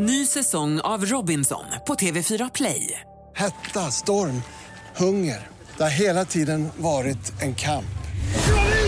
Ny 0.00 0.26
säsong 0.26 0.80
av 0.80 1.04
Robinson 1.04 1.64
på 1.86 1.94
TV4 1.94 2.50
Play. 2.54 3.00
Hetta, 3.34 3.80
storm, 3.80 4.42
hunger. 4.96 5.46
Det 5.76 5.82
har 5.82 5.90
hela 5.90 6.24
tiden 6.24 6.68
varit 6.76 7.42
en 7.42 7.54
kamp. 7.54 7.98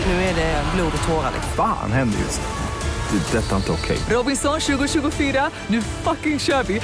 Nu 0.07 0.13
är 0.13 0.35
det 0.35 0.65
blod 0.75 0.93
och 1.03 1.09
tårar. 1.09 1.33
Fan 1.57 1.93
händer 1.93 2.19
just 2.19 2.41
nu. 2.41 3.19
Det. 3.19 3.39
är 3.39 3.43
Detta 3.43 3.53
är 3.53 3.57
inte 3.57 3.73
okej. 3.73 3.99
Robinson 4.11 4.61
2024, 4.61 5.51
nu 5.67 5.83
fucking 5.83 6.39
kör 6.39 6.63
vi! 6.63 6.81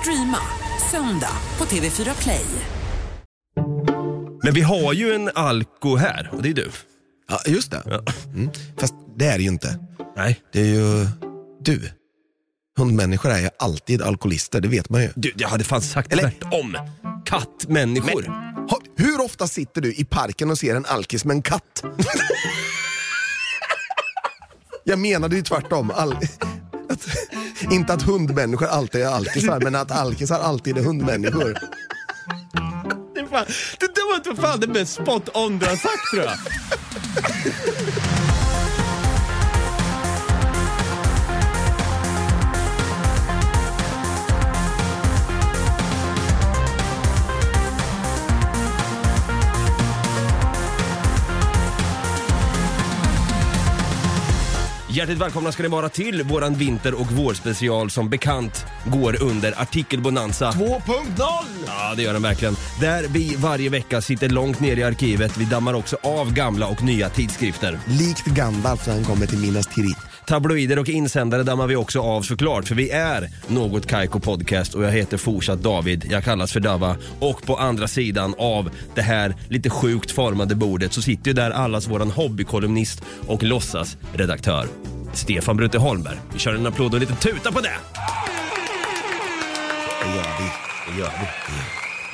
Streama 0.00 0.38
söndag 0.90 1.36
på 1.56 1.64
TV4 1.64 2.22
Play. 2.22 2.46
Men 4.42 4.54
vi 4.54 4.60
har 4.60 4.92
ju 4.92 5.14
en 5.14 5.30
alko 5.34 5.96
här 5.96 6.30
och 6.32 6.42
det 6.42 6.48
är 6.48 6.54
du. 6.54 6.70
Ja, 7.28 7.40
just 7.46 7.70
det. 7.70 8.02
Mm. 8.34 8.50
Fast 8.78 8.94
det 9.16 9.26
är 9.26 9.36
det 9.38 9.42
ju 9.42 9.48
inte. 9.48 9.78
Nej. 10.16 10.40
Det 10.52 10.60
är 10.60 10.74
ju 10.74 11.06
du. 11.60 11.90
Hundmänniskor 12.76 13.30
är 13.30 13.38
ju 13.40 13.48
alltid 13.58 14.02
alkoholister, 14.02 14.60
det 14.60 14.68
vet 14.68 14.90
man 14.90 15.02
ju. 15.02 15.10
Du, 15.14 15.32
jag 15.36 15.48
hade 15.48 15.64
fan 15.64 15.82
sagt 15.82 16.12
Eller- 16.12 16.22
tvärtom. 16.22 16.76
Kattmänniskor. 17.24 18.22
Ha, 18.70 18.80
hur 18.96 19.20
ofta 19.20 19.46
sitter 19.46 19.80
du 19.80 19.94
i 19.94 20.04
parken 20.04 20.50
och 20.50 20.58
ser 20.58 20.76
en 20.76 20.84
alkis 20.86 21.24
med 21.24 21.34
en 21.34 21.42
katt? 21.42 21.84
Jag 24.86 24.98
menade 24.98 25.36
ju 25.36 25.42
tvärtom. 25.42 25.90
All, 25.90 26.12
att, 26.90 27.06
inte 27.72 27.92
att 27.92 28.02
hundmänniskor 28.02 28.66
alltid 28.66 29.00
är 29.02 29.06
alkisar, 29.06 29.60
men 29.60 29.74
att 29.74 29.90
alkisar 29.90 30.40
alltid 30.40 30.78
är 30.78 30.82
hundmänniskor. 30.82 31.52
Det, 33.14 33.26
fan, 33.30 33.44
det 33.80 33.94
där 33.94 34.10
var 34.10 34.16
inte 34.16 34.42
fan 34.42 34.60
det 34.60 34.66
mest 34.66 34.92
spot 34.94 35.28
on 35.34 35.58
du 35.58 35.66
har 35.66 35.76
sagt 35.76 36.10
tror 36.10 36.22
jag. 36.24 36.34
Hjärtligt 55.04 55.22
välkomna 55.22 55.52
ska 55.52 55.62
ni 55.62 55.68
vara 55.68 55.88
till 55.88 56.22
våran 56.22 56.54
vinter 56.54 57.00
och 57.00 57.12
vårspecial 57.12 57.90
som 57.90 58.10
bekant 58.10 58.66
går 58.86 59.22
under 59.22 59.60
artikelbonanza 59.60 60.50
2.0! 60.50 60.82
Ja, 61.66 61.94
det 61.96 62.02
gör 62.02 62.12
den 62.12 62.22
verkligen. 62.22 62.56
Där 62.80 63.04
vi 63.08 63.34
varje 63.36 63.70
vecka 63.70 64.00
sitter 64.00 64.28
långt 64.28 64.60
ner 64.60 64.76
i 64.76 64.82
arkivet. 64.82 65.36
Vi 65.36 65.44
dammar 65.44 65.74
också 65.74 65.96
av 66.02 66.32
gamla 66.32 66.68
och 66.68 66.82
nya 66.82 67.08
tidskrifter. 67.08 67.78
Likt 67.86 68.24
Gandalf 68.24 68.86
när 68.86 68.94
han 68.94 69.04
kommer 69.04 69.26
till 69.26 69.38
Minas 69.38 69.66
Tirith. 69.66 70.00
Tabloider 70.26 70.78
och 70.78 70.88
insändare 70.88 71.42
dammar 71.42 71.66
vi 71.66 71.76
också 71.76 72.00
av 72.00 72.22
såklart, 72.22 72.68
för 72.68 72.74
vi 72.74 72.90
är 72.90 73.28
Något 73.48 73.86
Kaiko 73.86 74.20
Podcast 74.20 74.74
och 74.74 74.84
jag 74.84 74.90
heter 74.90 75.16
fortsatt 75.16 75.62
David. 75.62 76.06
Jag 76.10 76.24
kallas 76.24 76.52
för 76.52 76.60
Dava 76.60 76.96
och 77.20 77.46
på 77.46 77.56
andra 77.56 77.88
sidan 77.88 78.34
av 78.38 78.70
det 78.94 79.02
här 79.02 79.34
lite 79.48 79.70
sjukt 79.70 80.10
formade 80.10 80.54
bordet 80.54 80.92
så 80.92 81.02
sitter 81.02 81.28
ju 81.28 81.34
där 81.34 81.50
allas 81.50 81.88
våran 81.88 82.10
hobbykolumnist 82.10 83.02
och 83.26 83.42
låtsasredaktör 83.42 84.68
Stefan 85.14 85.56
Brutte 85.56 85.78
Holmberg. 85.78 86.16
Vi 86.32 86.38
kör 86.38 86.54
en 86.54 86.66
applåd 86.66 86.86
och 86.88 86.94
en 86.94 87.00
liten 87.00 87.16
tuta 87.16 87.52
på 87.52 87.60
det! 87.60 87.72
Det 90.02 90.08
gör 90.16 90.24
vi. 90.38 90.92
Det 90.92 90.98
gör 91.00 91.10
vi. 91.20 91.26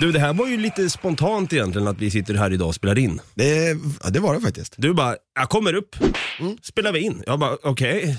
Du, 0.07 0.13
det 0.13 0.19
här 0.21 0.33
var 0.33 0.47
ju 0.49 0.57
lite 0.57 0.91
spontant 0.91 1.53
egentligen 1.53 1.89
att 1.89 1.99
vi 1.99 2.11
sitter 2.11 2.35
här 2.35 2.53
idag 2.53 2.69
och 2.69 2.75
spelar 2.75 2.99
in. 2.99 3.21
Det, 3.35 3.77
ja, 4.05 4.11
det 4.11 4.21
var 4.21 4.35
det 4.35 4.41
faktiskt. 4.41 4.75
Du 4.79 4.95
bara, 4.95 5.17
jag 5.35 5.49
kommer 5.49 5.75
upp, 5.75 5.97
spelar 6.63 6.93
vi 6.93 7.01
in. 7.01 7.23
Jag 7.27 7.39
bara, 7.39 7.57
okej. 7.63 8.17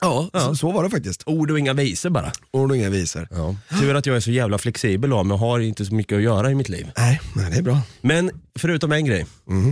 Ja, 0.00 0.30
Så, 0.32 0.54
så 0.56 0.70
var 0.72 0.84
det 0.84 0.90
faktiskt. 0.90 1.22
Ord 1.26 1.50
och 1.50 1.58
inga 1.58 1.72
visor 1.72 2.10
bara. 2.10 2.32
Ord 2.52 2.70
och 2.70 2.76
inga 2.76 2.90
visor. 2.90 3.28
Ja. 3.30 3.56
Tur 3.80 3.94
att 3.94 4.06
jag 4.06 4.16
är 4.16 4.20
så 4.20 4.30
jävla 4.30 4.58
flexibel 4.58 5.12
av 5.12 5.26
mig 5.26 5.34
och 5.34 5.40
har 5.40 5.58
inte 5.60 5.84
så 5.84 5.94
mycket 5.94 6.16
att 6.16 6.22
göra 6.22 6.50
i 6.50 6.54
mitt 6.54 6.68
liv. 6.68 6.90
Nej, 6.96 7.20
nej, 7.36 7.50
det 7.50 7.56
är 7.58 7.62
bra. 7.62 7.80
Men 8.00 8.30
förutom 8.58 8.92
en 8.92 9.04
grej. 9.04 9.26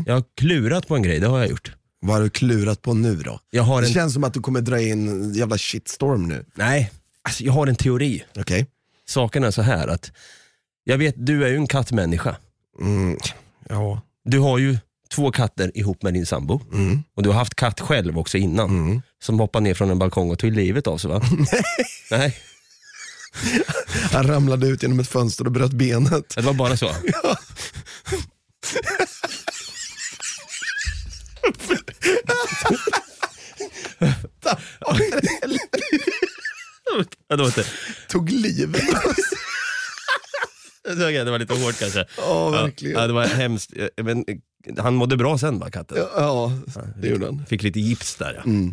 Jag 0.07 0.15
har 0.15 0.23
klurat 0.41 0.89
på 0.89 0.97
en 0.97 1.03
grej, 1.03 1.19
det 1.21 1.27
har 1.27 1.39
jag 1.39 1.49
gjort. 1.49 1.73
Vad 2.01 2.17
har 2.17 2.23
du 2.23 2.31
klurat 2.31 2.83
på 2.83 2.95
nu 2.95 3.17
då? 3.17 3.41
Jag 3.51 3.63
har 3.63 3.81
Det 3.83 3.89
en, 3.89 3.95
känns 3.95 4.15
som 4.15 4.25
att 4.25 4.35
du 4.35 4.41
kommer 4.41 4.61
dra 4.61 4.81
in 4.81 5.09
en 5.09 5.35
jävla 5.35 5.59
shitstorm 5.59 6.29
nu. 6.29 6.45
nej, 6.55 6.91
alltså 7.23 7.45
jag 7.45 7.53
har 7.53 7.67
en 7.67 7.77
teori. 7.77 8.25
Okej? 8.37 8.67
Saken 9.09 9.45
är 9.45 9.51
så 9.51 9.63
här 9.63 9.89
att, 9.89 10.13
jag 10.85 10.99
vet, 10.99 11.15
du 11.27 11.45
är 11.45 11.49
ju 11.49 11.57
en 11.57 11.67
kattmänniska. 11.67 12.37
Mm, 12.81 13.19
ja. 13.69 14.01
Du 14.25 14.39
har 14.39 14.59
ju 14.59 14.79
två 15.15 15.31
katter 15.33 15.79
ihop 15.79 16.03
med 16.03 16.15
din 16.15 16.27
sambo. 16.27 16.61
Mm. 16.73 17.03
Och 17.15 17.23
du 17.23 17.29
har 17.29 17.37
haft 17.37 17.55
katt 17.55 17.81
själv 17.81 18.19
också 18.19 18.39
innan. 18.39 18.71
Mm. 18.71 19.03
Som 19.23 19.41
hoppade 19.41 19.63
ner 19.65 19.75
från 19.75 19.91
en 19.91 19.99
balkong 19.99 20.31
och 20.31 20.39
tog 20.39 20.53
livet 20.53 20.87
av 20.87 20.99
sig 20.99 21.11
va? 21.11 21.23
Nej, 22.11 22.37
Han 24.13 24.27
ramlade 24.27 24.67
ut 24.69 24.83
genom 24.83 25.01
ett 25.01 25.09
fönster 25.09 25.45
och 25.45 25.53
bröt 25.53 25.73
benet. 25.73 26.35
det 26.37 26.43
var 26.43 26.53
bara 26.55 26.77
så. 26.77 26.91
Tog 38.09 38.31
livet. 38.31 38.83
Okej, 40.89 41.25
det 41.25 41.31
var 41.31 41.39
lite 41.39 41.55
hårt 41.55 41.79
kanske. 41.79 42.05
Ja, 42.17 42.51
verkligen. 42.51 43.01
Ja, 43.01 43.07
det 43.07 43.13
var 43.13 43.27
hemskt. 43.27 43.73
Men 44.03 44.25
han 44.79 44.95
mådde 44.95 45.17
bra 45.17 45.39
sen 45.39 45.59
va, 45.59 45.71
katten? 45.71 45.99
Ja, 46.17 46.53
det 46.97 47.09
gjorde 47.09 47.27
han. 47.27 47.47
Fick 47.49 47.63
lite 47.63 47.81
gips 47.81 48.15
där 48.15 48.35
ja. 48.35 48.43
Mm. 48.43 48.73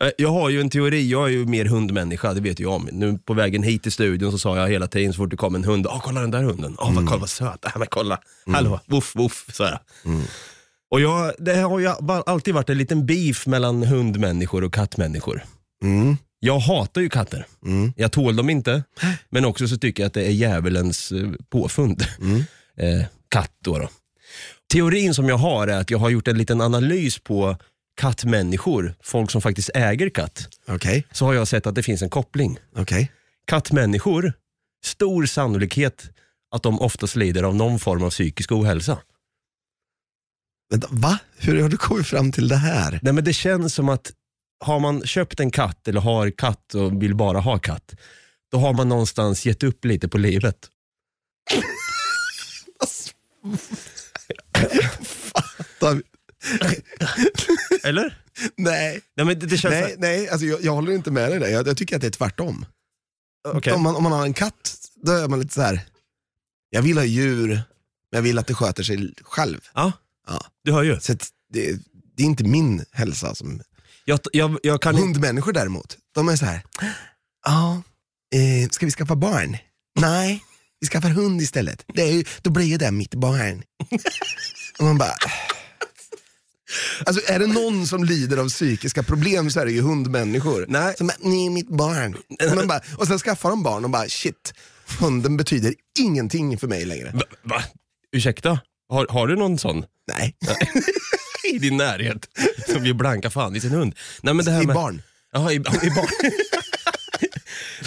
Eh, 0.00 0.08
Jag 0.18 0.28
har 0.28 0.48
ju 0.50 0.60
en 0.60 0.70
teori, 0.70 1.10
jag 1.10 1.24
är 1.24 1.28
ju 1.32 1.46
mer 1.46 1.64
hundmänniska, 1.64 2.34
det 2.34 2.40
vet 2.40 2.60
jag 2.60 2.72
om. 2.72 2.88
Nu 2.92 3.18
på 3.18 3.34
vägen 3.34 3.62
hit 3.62 3.82
till 3.82 3.92
studion 3.92 4.32
så 4.32 4.38
sa 4.38 4.56
jag 4.56 4.68
hela 4.68 4.86
tiden 4.86 5.12
så 5.12 5.16
fort 5.16 5.30
det 5.30 5.36
kom 5.36 5.54
en 5.54 5.64
hund, 5.64 5.86
åh 5.86 6.00
kolla 6.04 6.20
den 6.20 6.30
där 6.30 6.42
hunden, 6.42 6.76
åh 6.78 6.94
vad, 6.94 7.06
kolla 7.06 7.20
vad 7.20 7.30
söt, 7.30 7.64
äh, 7.64 7.72
men 7.78 7.86
kolla, 7.90 8.20
hallå, 8.46 8.80
voff 8.86 9.16
voff, 9.16 9.46
så 9.52 9.64
här. 9.64 9.78
Och 10.90 11.00
jag, 11.00 11.32
det 11.38 11.54
har 11.56 11.78
ju 11.78 11.86
alltid 12.26 12.54
varit 12.54 12.70
en 12.70 12.78
liten 12.78 13.06
beef 13.06 13.46
mellan 13.46 13.82
hundmänniskor 13.82 14.64
och 14.64 14.74
kattmänniskor. 14.74 15.44
Mm. 15.82 16.16
Jag 16.40 16.58
hatar 16.58 17.00
ju 17.00 17.08
katter. 17.08 17.46
Mm. 17.64 17.92
Jag 17.96 18.12
tål 18.12 18.36
dem 18.36 18.50
inte, 18.50 18.82
men 19.30 19.44
också 19.44 19.68
så 19.68 19.76
tycker 19.76 20.02
jag 20.02 20.06
att 20.06 20.14
det 20.14 20.26
är 20.26 20.30
djävulens 20.30 21.12
eh, 21.12 21.30
påfund. 21.50 22.04
Mm. 22.20 22.42
Eh, 22.80 23.04
katt 23.28 23.52
då, 23.64 23.78
då. 23.78 23.88
Teorin 24.72 25.14
som 25.14 25.28
jag 25.28 25.36
har 25.36 25.68
är 25.68 25.80
att 25.80 25.90
jag 25.90 25.98
har 25.98 26.10
gjort 26.10 26.28
en 26.28 26.38
liten 26.38 26.60
analys 26.60 27.18
på 27.18 27.56
kattmänniskor, 28.00 28.94
folk 29.02 29.30
som 29.30 29.42
faktiskt 29.42 29.70
äger 29.74 30.08
katt. 30.10 30.48
Okej, 30.68 31.04
Så 31.12 31.24
har 31.24 31.34
jag 31.34 31.48
sett 31.48 31.66
att 31.66 31.74
det 31.74 31.82
finns 31.82 32.02
en 32.02 32.10
koppling. 32.10 32.58
okej. 32.76 33.12
Kattmänniskor, 33.46 34.32
stor 34.84 35.26
sannolikhet 35.26 36.10
att 36.54 36.62
de 36.62 36.80
oftast 36.80 37.16
lider 37.16 37.42
av 37.42 37.54
någon 37.54 37.78
form 37.78 38.02
av 38.02 38.10
psykisk 38.10 38.52
ohälsa. 38.52 38.98
Vänta, 40.70 40.88
va? 40.90 41.18
Hur 41.36 41.62
har 41.62 41.68
du 41.68 41.76
kommit 41.76 42.06
fram 42.06 42.32
till 42.32 42.48
det 42.48 42.56
här? 42.56 43.00
Nej 43.02 43.12
men 43.12 43.24
det 43.24 43.32
känns 43.32 43.74
som 43.74 43.88
att 43.88 44.12
har 44.64 44.80
man 44.80 45.06
köpt 45.06 45.40
en 45.40 45.50
katt 45.50 45.88
eller 45.88 46.00
har 46.00 46.30
katt 46.30 46.74
och 46.74 47.02
vill 47.02 47.14
bara 47.14 47.40
ha 47.40 47.58
katt, 47.58 47.94
då 48.52 48.58
har 48.58 48.72
man 48.72 48.88
någonstans 48.88 49.46
gett 49.46 49.62
upp 49.62 49.84
lite 49.84 50.08
på 50.08 50.18
livet. 50.18 50.68
David, 55.80 56.02
Eller? 57.84 58.18
Nej, 58.56 59.00
Nej 59.16 59.26
men 59.26 59.38
det, 59.38 59.46
det 59.46 59.58
känns... 59.58 59.72
nej, 59.72 59.94
nej 59.98 60.28
alltså 60.28 60.46
jag, 60.46 60.62
jag 60.62 60.72
håller 60.74 60.92
inte 60.92 61.10
med 61.10 61.30
dig 61.30 61.40
där. 61.40 61.48
Jag, 61.48 61.66
jag 61.66 61.76
tycker 61.76 61.96
att 61.96 62.00
det 62.00 62.06
är 62.06 62.10
tvärtom. 62.10 62.66
Okej. 63.48 63.72
Om, 63.72 63.82
man, 63.82 63.96
om 63.96 64.02
man 64.02 64.12
har 64.12 64.24
en 64.24 64.34
katt, 64.34 64.74
då 65.02 65.12
är 65.12 65.28
man 65.28 65.40
lite 65.40 65.54
så 65.54 65.62
här. 65.62 65.80
jag 66.70 66.82
vill 66.82 66.98
ha 66.98 67.04
djur, 67.04 67.48
men 67.48 67.62
jag 68.10 68.22
vill 68.22 68.38
att 68.38 68.46
det 68.46 68.54
sköter 68.54 68.82
sig 68.82 69.14
själv. 69.22 69.60
Ja, 69.74 69.92
Ja. 70.28 70.40
du 70.64 70.72
hör 70.72 70.82
ju. 70.82 71.00
Så 71.00 71.12
det, 71.52 71.78
det 72.16 72.22
är 72.22 72.26
inte 72.26 72.44
min 72.44 72.84
hälsa 72.92 73.34
som... 73.34 73.60
Jag, 74.04 74.20
jag, 74.32 74.58
jag 74.62 74.82
kan. 74.82 74.96
Hundmänniskor 74.96 75.52
däremot, 75.52 75.96
de 76.14 76.28
är 76.28 76.36
så 76.36 76.44
här. 76.44 76.62
ja, 77.44 77.82
eh, 78.34 78.68
ska 78.70 78.86
vi 78.86 78.92
skaffa 78.92 79.16
barn? 79.16 79.56
Nej, 80.00 80.44
vi 80.80 80.86
skaffar 80.86 81.08
hund 81.08 81.40
istället. 81.40 81.84
Det 81.94 82.02
är 82.02 82.12
ju, 82.12 82.24
då 82.42 82.50
blir 82.50 82.66
ju 82.66 82.76
det 82.76 82.90
mitt 82.90 83.14
barn. 83.14 83.62
Och 84.78 84.84
man 84.84 84.98
bara... 84.98 85.14
Alltså 87.06 87.32
är 87.32 87.38
det 87.38 87.46
någon 87.46 87.86
som 87.86 88.04
lider 88.04 88.36
av 88.36 88.48
psykiska 88.48 89.02
problem 89.02 89.50
så 89.50 89.60
är 89.60 89.64
det 89.64 89.72
ju 89.72 89.80
hundmänniskor. 89.80 90.64
Nej. 90.68 90.94
Som 90.96 91.10
ni 91.20 91.46
är 91.46 91.50
mitt 91.50 91.68
barn. 91.68 92.14
Och, 92.14 92.56
man 92.56 92.66
bara, 92.66 92.80
och 92.96 93.06
sen 93.06 93.18
skaffar 93.18 93.50
de 93.50 93.62
barn 93.62 93.84
och 93.84 93.90
bara 93.90 94.08
shit, 94.08 94.54
hunden 95.00 95.36
betyder 95.36 95.74
ingenting 95.98 96.58
för 96.58 96.68
mig 96.68 96.84
längre. 96.84 97.10
Va? 97.14 97.22
va? 97.42 97.62
Ursäkta? 98.12 98.60
Har, 98.88 99.06
har 99.10 99.26
du 99.26 99.36
någon 99.36 99.58
sån 99.58 99.84
Nej, 100.18 100.36
i 101.54 101.58
din 101.58 101.76
närhet 101.76 102.28
som 102.68 102.82
vill 102.82 102.94
blanka 102.94 103.30
fan 103.30 103.56
i 103.56 103.60
sin 103.60 103.70
hund? 103.70 103.94
Nej, 104.22 104.34
men 104.34 104.44
det 104.44 104.50
här 104.50 104.62
i 104.62 104.66
med... 104.66 104.74
barn. 104.74 105.02
Jaha, 105.32 105.52
i, 105.52 105.54
i 105.56 105.60
barn. 105.60 106.08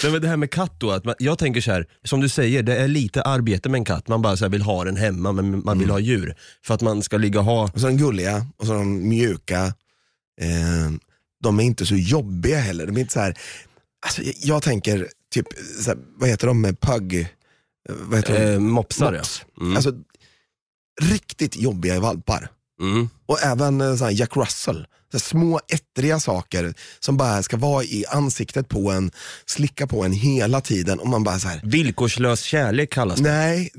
Nej, 0.04 0.12
men 0.12 0.22
det 0.22 0.28
här 0.28 0.38
med 0.38 0.52
katt 0.52 0.80
då, 0.80 0.92
att 0.92 1.06
man, 1.06 1.16
jag 1.20 1.38
tänker 1.40 1.62
så 1.62 1.72
här, 1.72 1.86
som 2.04 2.22
du 2.22 2.30
säger, 2.30 2.64
det 2.64 2.76
är 2.78 2.88
lite 2.88 3.22
arbete 3.22 3.70
med 3.70 3.78
en 3.80 3.86
katt. 3.86 4.08
Man 4.08 4.22
bara 4.22 4.38
så 4.38 4.46
här 4.46 4.50
vill 4.50 4.62
ha 4.62 4.84
den 4.84 4.98
hemma, 4.98 5.32
men 5.32 5.64
man 5.66 5.80
vill 5.80 5.90
ha 5.90 6.00
djur. 6.00 6.36
För 6.66 6.74
att 6.74 6.82
man 6.82 7.04
ska 7.04 7.18
ligga 7.18 7.40
och 7.40 7.46
ha... 7.46 7.64
Och 7.74 7.80
så 7.82 7.88
de 7.88 7.98
gulliga 7.98 8.46
och 8.58 8.66
så 8.66 8.74
de 8.74 9.10
mjuka. 9.10 9.64
Eh, 10.42 10.92
de 11.44 11.60
är 11.60 11.64
inte 11.64 11.86
så 11.86 11.96
jobbiga 11.96 12.60
heller. 12.60 12.86
De 12.88 12.96
är 12.98 13.02
inte 13.02 13.14
så 13.14 13.20
här, 13.20 13.38
Alltså, 14.06 14.22
jag, 14.24 14.34
jag 14.42 14.64
tänker, 14.64 15.08
typ, 15.34 15.48
så 15.84 15.90
här, 15.90 15.98
vad 16.16 16.30
heter 16.30 16.48
de 16.48 16.62
med 16.62 16.80
pug? 16.80 17.14
eh, 17.20 17.26
Vad 17.86 18.20
heter 18.20 18.46
de? 18.46 18.54
Eh, 18.54 18.60
mopsar 18.60 19.12
Mops. 19.14 19.42
ja. 19.56 19.62
Mm. 19.64 19.76
Alltså, 19.76 19.94
riktigt 21.02 21.56
jobbiga 21.56 22.00
valpar. 22.00 22.50
Mm. 22.82 23.10
Och 23.26 23.44
även 23.44 23.82
eh, 23.82 23.96
så 23.96 24.04
här 24.06 24.12
Jack 24.12 24.38
Russell. 24.38 24.88
Så 25.12 25.20
små 25.20 25.60
ettriga 25.68 26.20
saker 26.20 26.74
som 27.00 27.18
bara 27.18 27.44
ska 27.44 27.58
vara 27.58 27.84
i 27.84 28.06
ansiktet 28.10 28.70
på 28.70 28.92
en, 28.92 29.12
slicka 29.46 29.88
på 29.88 30.04
en 30.04 30.12
hela 30.14 30.62
tiden. 30.62 31.00
Och 31.00 31.08
man 31.08 31.24
bara 31.24 31.40
så 31.40 31.48
här, 31.48 31.62
Villkorslös 31.64 32.42
kärlek 32.42 32.90
kallas 32.90 33.20
det. 33.20 33.32
nej, 33.32 33.72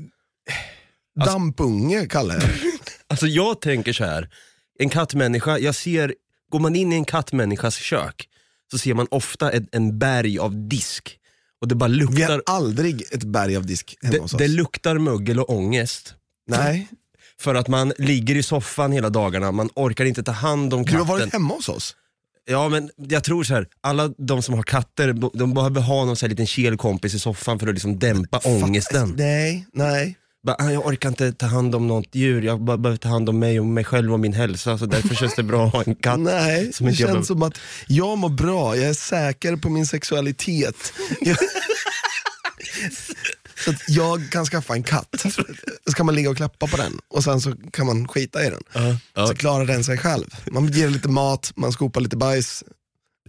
dampunge 1.25 2.05
kallar 2.05 2.35
jag. 2.35 2.43
Alltså 3.07 3.27
jag 3.27 3.61
tänker 3.61 3.93
så 3.93 4.05
här. 4.05 4.29
en 4.79 4.89
kattmänniska, 4.89 5.59
jag 5.59 5.75
ser, 5.75 6.15
går 6.51 6.59
man 6.59 6.75
in 6.75 6.93
i 6.93 6.95
en 6.95 7.05
kattmänniskas 7.05 7.75
kök 7.75 8.29
så 8.71 8.77
ser 8.77 8.93
man 8.93 9.07
ofta 9.11 9.51
en, 9.51 9.67
en 9.71 9.99
berg 9.99 10.39
av 10.39 10.67
disk. 10.67 11.19
Och 11.61 11.67
det 11.67 11.75
bara 11.75 11.89
Vi 11.89 11.95
luktar, 11.95 12.29
har 12.29 12.43
aldrig 12.45 13.03
ett 13.11 13.23
berg 13.23 13.57
av 13.57 13.65
disk 13.65 13.95
hemma 14.01 14.21
hos 14.21 14.31
det, 14.31 14.35
oss. 14.35 14.39
det 14.39 14.47
luktar 14.47 14.97
mögel 14.97 15.39
och 15.39 15.49
ångest. 15.49 16.15
nej, 16.47 16.87
För 17.43 17.55
att 17.55 17.67
man 17.67 17.93
ligger 17.97 18.35
i 18.35 18.43
soffan 18.43 18.91
hela 18.91 19.09
dagarna, 19.09 19.51
man 19.51 19.69
orkar 19.75 20.05
inte 20.05 20.23
ta 20.23 20.31
hand 20.31 20.73
om 20.73 20.83
du 20.85 20.91
har 20.91 20.99
katten. 20.99 21.07
varit 21.19 21.33
hemma 21.33 21.53
hos 21.53 21.69
oss. 21.69 21.95
Ja 22.45 22.69
men 22.69 22.89
jag 22.97 23.23
tror 23.23 23.43
så 23.43 23.53
här, 23.53 23.67
alla 23.81 24.07
de 24.17 24.41
som 24.43 24.53
har 24.55 24.63
katter, 24.63 25.13
de 25.37 25.53
behöver 25.53 25.81
ha 25.81 26.05
någon 26.05 26.15
så 26.15 26.25
här 26.25 26.29
liten 26.29 26.47
kelkompis 26.47 27.13
i 27.13 27.19
soffan 27.19 27.59
för 27.59 27.67
att 27.67 27.73
liksom 27.73 27.99
dämpa 27.99 28.39
ångesten. 28.45 29.13
Nej, 29.17 29.67
nej. 29.73 30.17
Bara, 30.47 30.55
"Ah, 30.59 30.71
jag 30.71 30.85
orkar 30.87 31.09
inte 31.09 31.31
ta 31.33 31.45
hand 31.45 31.75
om 31.75 31.87
något 31.87 32.15
djur, 32.15 32.41
jag 32.41 32.61
bara 32.61 32.77
behöver 32.77 32.97
ta 32.97 33.09
hand 33.09 33.29
om 33.29 33.39
mig 33.39 33.59
och 33.59 33.65
mig 33.65 33.83
själv 33.83 34.13
och 34.13 34.19
min 34.19 34.33
hälsa, 34.33 34.77
så 34.77 34.85
därför 34.85 35.15
känns 35.15 35.35
det 35.35 35.43
bra 35.43 35.65
att 35.67 35.73
ha 35.73 35.83
en 35.83 35.95
katt. 35.95 36.19
Nej, 36.33 36.73
som 36.73 36.85
det 36.85 36.91
inte 36.91 37.03
jag 37.03 37.11
känns 37.13 37.27
som 37.27 37.43
att 37.43 37.57
jag 37.87 38.17
mår 38.17 38.29
bra, 38.29 38.75
jag 38.77 38.85
är 38.89 38.93
säker 38.93 39.55
på 39.55 39.69
min 39.69 39.85
sexualitet. 39.85 40.93
Jag... 41.21 41.37
så 43.63 43.71
att 43.71 43.89
jag 43.89 44.31
kan 44.31 44.45
skaffa 44.45 44.73
en 44.73 44.83
katt, 44.83 45.25
så 45.85 45.91
kan 45.95 46.05
man 46.05 46.15
ligga 46.15 46.29
och 46.29 46.37
klappa 46.37 46.67
på 46.67 46.77
den 46.77 46.99
och 47.07 47.23
sen 47.23 47.41
så 47.41 47.53
kan 47.71 47.85
man 47.85 48.07
skita 48.07 48.45
i 48.45 48.49
den. 48.49 48.63
ja. 49.13 49.27
Så 49.27 49.35
klarar 49.35 49.65
den 49.65 49.83
sig 49.83 49.97
själv. 49.97 50.35
Man 50.51 50.67
ger 50.67 50.89
lite 50.89 51.09
mat, 51.09 51.51
man 51.55 51.71
skopar 51.71 52.01
lite 52.01 52.17
bajs 52.17 52.63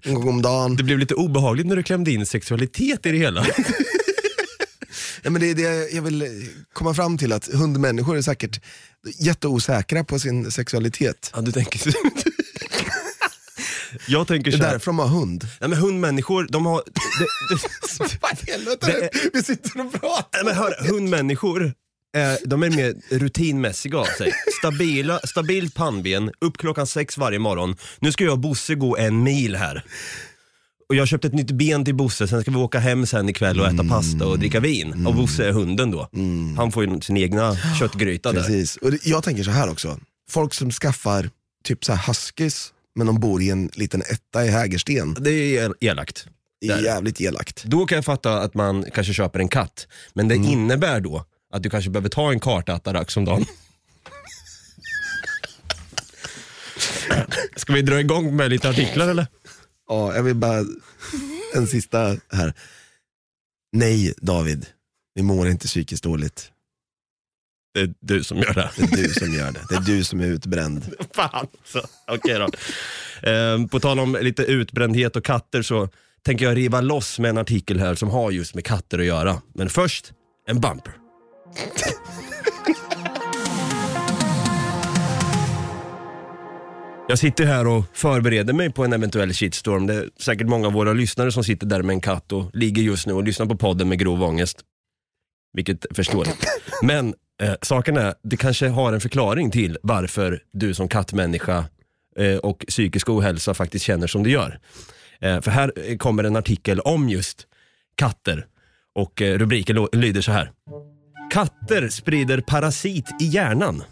en 0.03 0.15
gång 0.15 0.29
om 0.29 0.43
dagen. 0.43 0.77
Det 0.77 0.83
blev 0.83 0.99
lite 0.99 1.15
obehagligt 1.15 1.67
när 1.67 1.77
du 1.77 1.83
klämde 1.83 2.11
in 2.11 2.27
sexualitet 2.27 3.07
i 3.07 3.11
det 3.13 3.19
hela. 3.19 3.47
Ja, 5.23 5.31
men 5.31 5.41
det 5.41 5.51
är 5.51 5.55
det 5.55 5.91
jag 5.91 6.03
vill 6.03 6.49
komma 6.73 6.95
fram 6.95 7.19
till, 7.19 7.33
att 7.33 7.49
hundmänniskor 7.53 8.17
är 8.17 8.23
säkert 8.23 8.61
jätteosäkra 9.19 10.05
på 10.05 10.19
sin 10.19 10.51
sexualitet. 10.51 11.31
ja, 11.35 11.41
du 11.41 11.53
tänker. 11.53 11.93
Jag 14.09 14.27
tänker 14.27 14.51
Det 14.51 14.57
så 14.57 14.63
är 14.63 14.67
här, 14.67 14.73
därför 14.73 14.87
de 14.87 14.99
har 14.99 15.07
hund. 15.07 15.47
nej, 15.61 15.71
men 15.71 15.79
hundmänniskor, 15.79 16.47
de 16.51 16.67
har... 16.67 16.83
Det, 16.87 17.27
det, 17.55 18.19
Vad 18.23 18.33
i 18.49 18.51
helvete, 18.53 18.87
Det 18.87 19.05
är- 19.05 19.31
vi 19.33 19.43
sitter 19.43 19.81
och 19.87 19.93
pratar. 19.93 20.29
nej, 20.33 20.45
men 20.45 20.55
hör, 20.55 20.89
hundmänniskor, 20.89 21.65
eh, 22.17 22.35
de 22.45 22.63
är 22.63 22.71
mer 22.71 22.95
rutinmässiga 23.11 23.99
av 23.99 24.05
sig. 24.05 24.33
Stabila, 24.59 25.21
stabilt 25.25 25.75
pannben, 25.75 26.31
upp 26.41 26.59
klockan 26.59 26.87
sex 26.87 27.19
varje 27.19 27.39
morgon. 27.39 27.77
Nu 27.99 28.13
ska 28.13 28.25
jag 28.25 28.33
och 28.33 28.39
Bosse 28.39 28.75
gå 28.75 28.97
en 28.97 29.23
mil 29.23 29.57
här. 29.57 29.85
Och 30.89 30.95
jag 30.95 31.01
har 31.03 31.07
köpt 31.07 31.25
ett 31.25 31.35
nytt 31.35 31.51
ben 31.51 31.85
till 31.85 31.95
Bosse, 31.95 32.29
sen 32.29 32.41
ska 32.43 32.51
vi 32.51 32.57
åka 32.57 32.79
hem 32.79 33.07
sen 33.07 33.29
ikväll 33.29 33.61
och 33.61 33.67
äta 33.67 33.85
pasta 33.85 34.27
och 34.27 34.39
dricka 34.39 34.61
vin. 34.61 35.07
Och 35.07 35.15
Bosse 35.15 35.49
är 35.49 35.53
hunden 35.53 35.91
då. 35.91 36.09
Han 36.57 36.73
får 36.73 36.85
ju 36.85 37.01
sin 37.01 37.17
egna 37.17 37.57
köttgryta 37.79 38.33
där. 38.33 38.41
Precis. 38.41 38.77
Och 38.77 38.91
det- 38.91 39.07
jag 39.07 39.25
tänker 39.25 39.43
så 39.43 39.51
här 39.51 39.71
också, 39.71 39.99
folk 40.31 40.55
som 40.55 40.71
skaffar 40.71 41.31
typ 41.65 41.85
så 41.85 41.93
här 41.93 42.07
huskies, 42.07 42.73
men 42.95 43.07
de 43.07 43.21
bor 43.21 43.43
i 43.43 43.51
en 43.51 43.71
liten 43.75 44.03
etta 44.03 44.45
i 44.45 44.49
Hägersten. 44.49 45.17
Det 45.21 45.57
är 45.59 45.75
elakt. 45.81 46.27
Det 46.61 46.69
är 46.69 46.83
jävligt 46.83 47.21
elakt. 47.21 47.65
Då 47.65 47.87
kan 47.87 47.97
jag 47.97 48.05
fatta 48.05 48.41
att 48.41 48.55
man 48.55 48.85
kanske 48.95 49.13
köper 49.13 49.41
en 49.41 49.49
katt, 49.49 49.87
men 50.13 50.29
det 50.29 50.37
innebär 50.37 51.01
då 51.01 51.25
att 51.53 51.63
du 51.63 51.71
kanske 51.71 51.91
behöver 51.91 52.09
ta 52.09 52.33
en 52.33 52.41
kartattarax 52.41 53.17
om 53.17 53.25
dagen. 53.25 53.45
Ska 57.57 57.73
vi 57.73 57.83
dra 57.83 58.01
igång 58.01 58.37
med 58.37 58.51
lite 58.51 58.69
artiklar 58.69 59.09
eller? 59.09 59.27
Ja, 59.89 60.15
jag 60.17 60.23
vill 60.23 60.35
bara, 60.35 60.65
en 61.55 61.67
sista 61.67 62.17
här. 62.33 62.55
Nej 63.73 64.15
David, 64.17 64.67
vi 65.15 65.23
mår 65.23 65.49
inte 65.49 65.67
psykiskt 65.67 66.05
dåligt. 66.05 66.51
Det 67.75 67.81
är 67.81 67.95
du 68.01 68.25
som 68.25 68.39
gör 68.39 68.55
det. 68.55 68.71
Det 68.77 68.83
är 68.83 69.03
du 69.03 69.09
som 69.09 69.35
gör 69.35 69.53
det. 69.53 69.61
Det 69.69 69.75
är 69.75 69.81
du 69.81 70.05
som 70.05 70.21
är 70.21 70.27
utbränd. 70.27 70.85
Fan 71.15 71.47
så. 71.65 71.81
Okej 72.09 72.39
då. 72.39 72.49
Ehm, 73.31 73.69
på 73.69 73.81
tal 73.81 73.99
om 74.01 74.19
lite 74.21 74.43
utbrändhet 74.43 75.17
och 75.17 75.25
katter 75.25 75.63
så 75.63 75.89
tänker 76.25 76.45
jag 76.45 76.57
riva 76.57 76.81
loss 76.81 77.19
med 77.19 77.29
en 77.29 77.39
artikel 77.39 77.81
här 77.81 77.95
som 77.95 78.11
har 78.11 78.31
just 78.31 78.55
med 78.55 78.65
katter 78.65 78.99
att 78.99 79.05
göra. 79.05 79.43
Men 79.55 79.69
först, 79.69 80.13
en 80.49 80.61
bumper. 80.61 80.93
Jag 87.09 87.19
sitter 87.19 87.45
här 87.45 87.67
och 87.67 87.85
förbereder 87.93 88.53
mig 88.53 88.73
på 88.73 88.85
en 88.85 88.93
eventuell 88.93 89.33
shitstorm. 89.33 89.87
Det 89.87 89.95
är 89.95 90.11
säkert 90.21 90.47
många 90.47 90.67
av 90.67 90.73
våra 90.73 90.93
lyssnare 90.93 91.33
som 91.33 91.45
sitter 91.45 91.67
där 91.67 91.83
med 91.83 91.95
en 91.95 92.01
katt 92.01 92.33
och 92.33 92.51
ligger 92.57 92.83
just 92.83 93.07
nu 93.07 93.13
och 93.13 93.25
lyssnar 93.25 93.47
på 93.47 93.57
podden 93.57 93.89
med 93.89 93.99
grov 93.99 94.23
ångest. 94.23 94.61
Vilket 95.53 95.87
förståeligt. 95.91 96.47
Men 96.83 97.15
eh, 97.43 97.55
saken 97.63 97.97
är, 97.97 98.15
det 98.23 98.37
kanske 98.37 98.69
har 98.69 98.93
en 98.93 99.01
förklaring 99.01 99.51
till 99.51 99.79
varför 99.83 100.43
du 100.53 100.75
som 100.75 100.89
kattmänniska 100.89 101.65
eh, 102.17 102.37
och 102.37 102.65
psykisk 102.69 103.09
ohälsa 103.09 103.55
faktiskt 103.55 103.85
känner 103.85 104.07
som 104.07 104.23
du 104.23 104.31
gör. 104.31 104.59
Eh, 105.21 105.41
för 105.41 105.51
här 105.51 105.73
eh, 105.77 105.97
kommer 105.97 106.25
en 106.25 106.37
artikel 106.37 106.81
om 106.81 107.09
just 107.09 107.47
katter 107.95 108.47
och 108.95 109.23
eh, 109.23 109.39
rubriken 109.39 109.89
lyder 109.93 110.21
så 110.21 110.33
här. 110.33 110.51
Katter 111.31 111.89
sprider 111.89 112.41
parasit 112.41 113.11
i 113.21 113.25
hjärnan. 113.25 113.83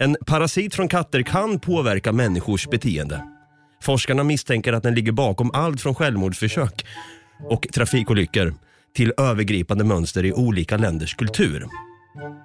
En 0.00 0.16
parasit 0.26 0.74
från 0.74 0.88
katter 0.88 1.22
kan 1.22 1.60
påverka 1.60 2.12
människors 2.12 2.68
beteende. 2.68 3.24
Forskarna 3.82 4.24
misstänker 4.24 4.72
att 4.72 4.82
den 4.82 4.94
ligger 4.94 5.12
bakom 5.12 5.50
allt 5.54 5.80
från 5.80 5.94
självmordsförsök 5.94 6.86
och 7.50 7.66
trafikolyckor 7.74 8.54
till 8.94 9.12
övergripande 9.16 9.84
mönster 9.84 10.24
i 10.24 10.32
olika 10.32 10.76
länders 10.76 11.14
kultur. 11.14 11.66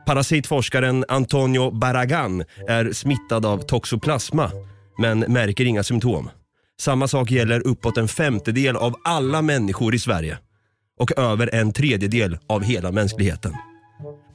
Parasitforskaren 0.06 1.06
Antonio 1.07 1.71
Barragan 1.71 2.44
är 2.68 2.92
smittad 2.92 3.45
av 3.45 3.57
toxoplasma 3.57 4.51
men 4.98 5.19
märker 5.19 5.66
inga 5.66 5.83
symptom. 5.83 6.30
Samma 6.80 7.07
sak 7.07 7.31
gäller 7.31 7.68
uppåt 7.68 7.98
en 7.98 8.07
femtedel 8.07 8.75
av 8.75 8.95
alla 9.04 9.42
människor 9.42 9.95
i 9.95 10.00
Sverige 10.00 10.38
och 11.00 11.19
över 11.19 11.56
en 11.56 11.74
tredjedel 11.74 12.38
av 12.47 12.64
hela 12.64 12.92
mänskligheten. 12.92 13.54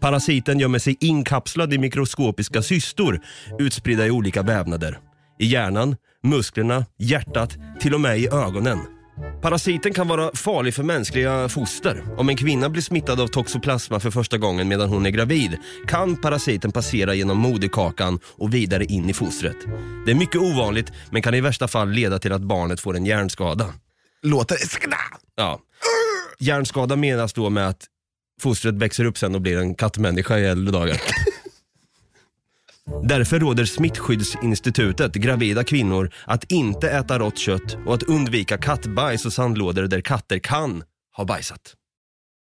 Parasiten 0.01 0.59
gömmer 0.59 0.79
sig 0.79 0.97
inkapslad 1.01 1.75
i 1.75 1.79
mikroskopiska 1.79 2.63
cystor 2.63 3.21
utspridda 3.59 4.07
i 4.07 4.11
olika 4.11 4.43
vävnader. 4.43 4.99
I 5.39 5.47
hjärnan, 5.47 5.97
musklerna, 6.23 6.87
hjärtat, 6.99 7.57
till 7.81 7.95
och 7.95 8.01
med 8.01 8.19
i 8.19 8.29
ögonen. 8.29 8.79
Parasiten 9.43 9.95
kan 9.95 10.09
vara 10.09 10.31
farlig 10.35 10.75
för 10.75 10.83
mänskliga 10.83 11.49
foster. 11.49 12.05
Om 12.17 12.29
en 12.29 12.37
kvinna 12.37 12.69
blir 12.69 12.83
smittad 12.83 13.21
av 13.21 13.27
toxoplasma 13.27 14.01
för 14.01 14.11
första 14.11 14.39
gången 14.39 14.69
medan 14.69 14.89
hon 14.89 15.07
är 15.07 15.11
gravid 15.11 15.57
kan 15.87 16.17
parasiten 16.17 16.73
passera 16.73 17.15
genom 17.15 17.39
moderkakan 17.39 18.21
och 18.25 18.55
vidare 18.55 18.85
in 18.85 19.11
i 19.11 19.15
fostret. 19.15 19.57
Det 20.07 20.11
är 20.11 20.15
mycket 20.15 20.41
ovanligt 20.41 20.93
men 21.11 21.23
kan 21.23 21.35
i 21.35 21.41
värsta 21.41 21.69
fall 21.69 21.91
leda 21.91 22.19
till 22.19 22.33
att 22.33 22.43
barnet 22.43 22.81
får 22.81 22.97
en 22.97 23.07
hjärnskada. 23.07 23.75
Låter... 24.23 24.57
Ja. 25.37 25.61
Hjärnskada 26.39 26.97
menas 26.97 27.33
då 27.33 27.51
med 27.51 27.69
att 27.69 27.87
fostret 28.41 28.75
växer 28.75 29.05
upp 29.05 29.19
sen 29.19 29.35
och 29.35 29.41
blir 29.41 29.59
en 29.59 29.75
kattmänniska 29.75 30.39
i 30.39 30.47
äldre 30.47 30.73
dagar. 30.73 31.01
Därför 33.03 33.41
råder 33.41 33.65
Smittskyddsinstitutet 33.65 35.15
gravida 35.15 35.65
kvinnor 35.65 36.11
att 36.27 36.53
inte 36.53 36.91
äta 36.91 37.19
rått 37.19 37.39
kött 37.39 37.77
och 37.87 37.95
att 37.95 38.03
undvika 38.03 38.59
kattbajs 38.59 39.27
och 39.27 39.33
sandlådor 39.33 39.83
där 39.83 40.01
katter 40.01 40.39
kan 40.39 40.83
ha 41.17 41.25
bajsat. 41.25 41.75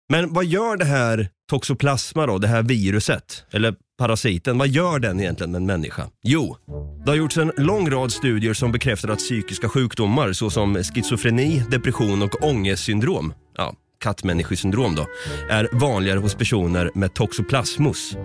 Men 0.09 0.33
vad 0.33 0.45
gör 0.45 0.77
det 0.77 0.85
här 0.85 1.29
toxoplasma 1.51 2.27
då, 2.27 2.39
det 2.39 2.49
här 2.49 2.63
viruset, 2.63 3.45
eller 3.51 3.75
parasiten, 3.99 4.59
vad 4.59 4.69
gör 4.69 4.99
den 4.99 5.21
egentligen 5.21 5.51
med 5.51 5.59
en 5.59 5.67
människa? 5.67 6.09
Jo, 6.23 6.57
det 7.05 7.11
har 7.11 7.17
gjorts 7.17 7.37
en 7.37 7.53
lång 7.57 7.91
rad 7.91 8.13
studier 8.13 8.55
som 8.55 8.73
bekräftar 8.73 9.09
att 9.09 9.19
psykiska 9.19 9.69
sjukdomar 9.69 10.33
såsom 10.33 10.83
schizofreni, 10.83 11.63
depression 11.71 12.23
och 12.23 12.45
ångestsyndrom, 12.45 13.35
ja, 13.57 13.75
kattmänniskosyndrom 14.01 14.95
då, 14.95 15.07
är 15.51 15.69
vanligare 15.73 16.19
hos 16.19 16.35
personer 16.35 16.91
med 16.95 17.15
toxoplasmos. 17.15 18.17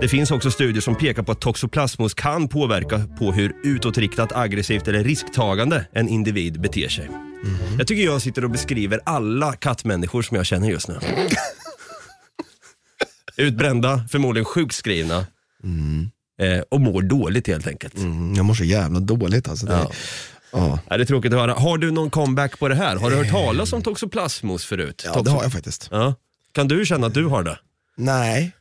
Det 0.00 0.08
finns 0.08 0.30
också 0.30 0.50
studier 0.50 0.80
som 0.80 0.94
pekar 0.94 1.22
på 1.22 1.32
att 1.32 1.40
toxoplasmos 1.40 2.14
kan 2.14 2.48
påverka 2.48 3.02
på 3.18 3.32
hur 3.32 3.52
utåtriktat, 3.64 4.32
aggressivt 4.32 4.88
eller 4.88 5.04
risktagande 5.04 5.86
en 5.92 6.08
individ 6.08 6.60
beter 6.60 6.88
sig. 6.88 7.10
Jag 7.78 7.86
tycker 7.86 8.02
jag 8.02 8.22
sitter 8.22 8.44
och 8.44 8.50
beskriver 8.50 9.00
alla 9.04 9.52
kattmänniskor 9.52 10.22
som 10.22 10.36
jag 10.36 10.46
känner 10.46 10.70
just 10.70 10.88
nu. 10.88 10.98
Utbrända, 13.36 14.04
förmodligen 14.10 14.44
sjukskrivna 14.44 15.26
eh, 16.40 16.60
och 16.68 16.80
mår 16.80 17.02
dåligt 17.02 17.46
helt 17.46 17.66
enkelt. 17.66 17.96
Mm, 17.96 18.34
jag 18.34 18.44
mår 18.44 18.54
så 18.54 18.64
jävla 18.64 19.00
dåligt 19.00 19.48
alltså. 19.48 19.66
Det, 19.66 19.72
Ja. 19.72 19.90
Ja. 20.52 20.78
Ja, 20.88 20.96
det 20.96 21.02
är 21.02 21.06
tråkigt 21.06 21.32
att 21.32 21.38
höra. 21.38 21.54
Har 21.54 21.78
du 21.78 21.90
någon 21.90 22.10
comeback 22.10 22.58
på 22.58 22.68
det 22.68 22.74
här? 22.74 22.96
Har 22.96 23.10
du 23.10 23.16
hört 23.16 23.30
talas 23.30 23.72
om 23.72 23.82
toxoplasmos 23.82 24.64
förut? 24.64 25.02
ja, 25.14 25.22
det 25.22 25.30
har 25.30 25.42
jag 25.42 25.52
faktiskt. 25.52 25.88
Ja. 25.90 26.14
Kan 26.52 26.68
du 26.68 26.86
känna 26.86 27.06
att 27.06 27.14
du 27.14 27.24
har 27.26 27.42
det? 27.42 27.58
Nej. 27.96 28.52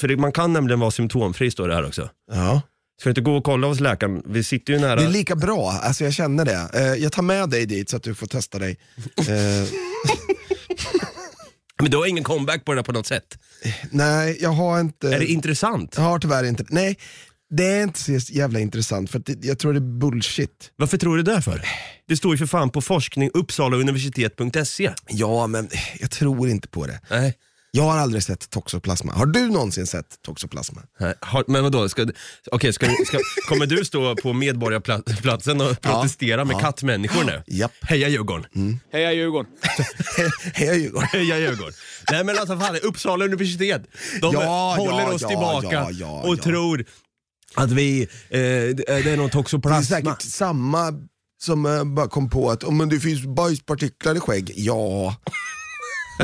För 0.00 0.08
det, 0.08 0.16
man 0.16 0.32
kan 0.32 0.52
nämligen 0.52 0.80
vara 0.80 0.90
symptomfri 0.90 1.50
står 1.50 1.68
det 1.68 1.74
här 1.74 1.86
också. 1.86 2.10
Ja. 2.32 2.62
Ska 3.00 3.08
du 3.08 3.10
inte 3.10 3.20
gå 3.20 3.36
och 3.36 3.44
kolla 3.44 3.66
hos 3.66 3.80
läkaren? 3.80 4.22
Vi 4.26 4.44
sitter 4.44 4.72
ju 4.72 4.78
nära. 4.78 4.96
Det 4.96 5.04
är 5.04 5.08
lika 5.10 5.36
bra, 5.36 5.70
alltså 5.70 6.04
jag 6.04 6.12
känner 6.12 6.44
det. 6.44 6.70
Eh, 6.74 7.02
jag 7.02 7.12
tar 7.12 7.22
med 7.22 7.48
dig 7.50 7.66
dit 7.66 7.90
så 7.90 7.96
att 7.96 8.02
du 8.02 8.14
får 8.14 8.26
testa 8.26 8.58
dig. 8.58 8.78
Eh, 9.28 9.68
Men 11.82 11.90
du 11.90 11.96
har 11.96 12.06
ingen 12.06 12.24
comeback 12.24 12.64
på 12.64 12.74
det 12.74 12.82
på 12.82 12.92
något 12.92 13.06
sätt? 13.06 13.38
nej, 13.90 14.38
jag 14.40 14.50
har 14.50 14.80
inte... 14.80 15.08
Är 15.14 15.18
det 15.18 15.26
intressant? 15.26 15.94
Jag 15.96 16.02
har 16.02 16.18
tyvärr 16.18 16.44
inte 16.44 16.64
Nej, 16.68 16.98
det 17.50 17.66
är 17.66 17.82
inte 17.82 18.20
så 18.20 18.32
jävla 18.32 18.60
intressant 18.60 19.10
för 19.10 19.18
det, 19.18 19.44
jag 19.44 19.58
tror 19.58 19.72
det 19.72 19.78
är 19.78 19.98
bullshit. 19.98 20.70
Varför 20.76 20.96
tror 20.98 21.16
du 21.16 21.22
det 21.22 21.42
för? 21.42 21.62
Det 22.08 22.16
står 22.16 22.32
ju 22.32 22.38
för 22.38 22.46
fan 22.46 22.70
på 22.70 22.80
forskning 22.80 23.30
uppsalauniversitet.se. 23.34 24.92
Ja, 25.08 25.46
men 25.46 25.68
jag 26.00 26.10
tror 26.10 26.48
inte 26.48 26.68
på 26.68 26.86
det. 26.86 27.00
Nej. 27.10 27.34
Jag 27.72 27.82
har 27.82 27.98
aldrig 27.98 28.22
sett 28.22 28.50
toxoplasma. 28.50 29.12
Har 29.12 29.26
du 29.26 29.48
någonsin 29.50 29.86
sett 29.86 30.22
toxoplasma? 30.22 30.82
Nej, 31.00 31.14
har- 31.20 31.44
Men 31.46 31.62
vadå, 31.62 31.88
ska, 31.88 32.06
okej, 32.50 32.72
ska, 32.72 32.86
ska, 33.06 33.18
kommer 33.48 33.66
du 33.66 33.84
stå 33.84 34.16
på 34.16 34.32
Medborgarplatsen 34.32 35.60
och 35.60 35.80
protestera 35.80 36.44
med 36.44 36.54
ja. 36.54 36.58
kattmänniskor 36.60 37.24
nu? 37.24 37.42
Japp. 37.46 37.72
Heja 37.80 38.08
Djurgården! 38.08 38.80
Heja 38.92 39.12
Djurgården! 39.12 39.52
Hej 40.54 40.80
Djurgården. 40.82 41.08
Heja 41.12 41.38
Djurgården! 41.38 41.74
Nej 42.10 42.24
men 42.24 42.38
alltså 42.38 42.58
fan, 42.58 42.76
Uppsala 42.82 43.24
universitet, 43.24 43.82
de 44.20 44.34
Ja, 44.34 44.74
håller 44.78 45.00
ja, 45.00 45.12
oss 45.12 45.22
ja, 45.22 45.28
tillbaka 45.28 45.68
ja, 45.72 45.90
ja, 45.90 46.20
och 46.22 46.36
ja. 46.36 46.42
tror 46.42 46.84
att 47.54 47.70
vi, 47.72 48.02
eh, 48.02 48.06
det 48.38 48.88
är 48.88 49.16
någon 49.16 49.18
Det 49.18 49.24
är 49.24 49.28
toxoplasma. 49.28 49.82
säkert 49.96 50.22
samma 50.22 50.92
som 51.42 51.66
eh, 51.66 51.84
bara 51.84 52.08
kom 52.08 52.30
på 52.30 52.50
att 52.50 52.64
oh, 52.64 52.72
men 52.72 52.88
det 52.88 53.00
finns 53.00 53.26
bajspartiklar 53.26 54.16
i 54.16 54.20
skägg. 54.20 54.52
Ja. 54.56 55.16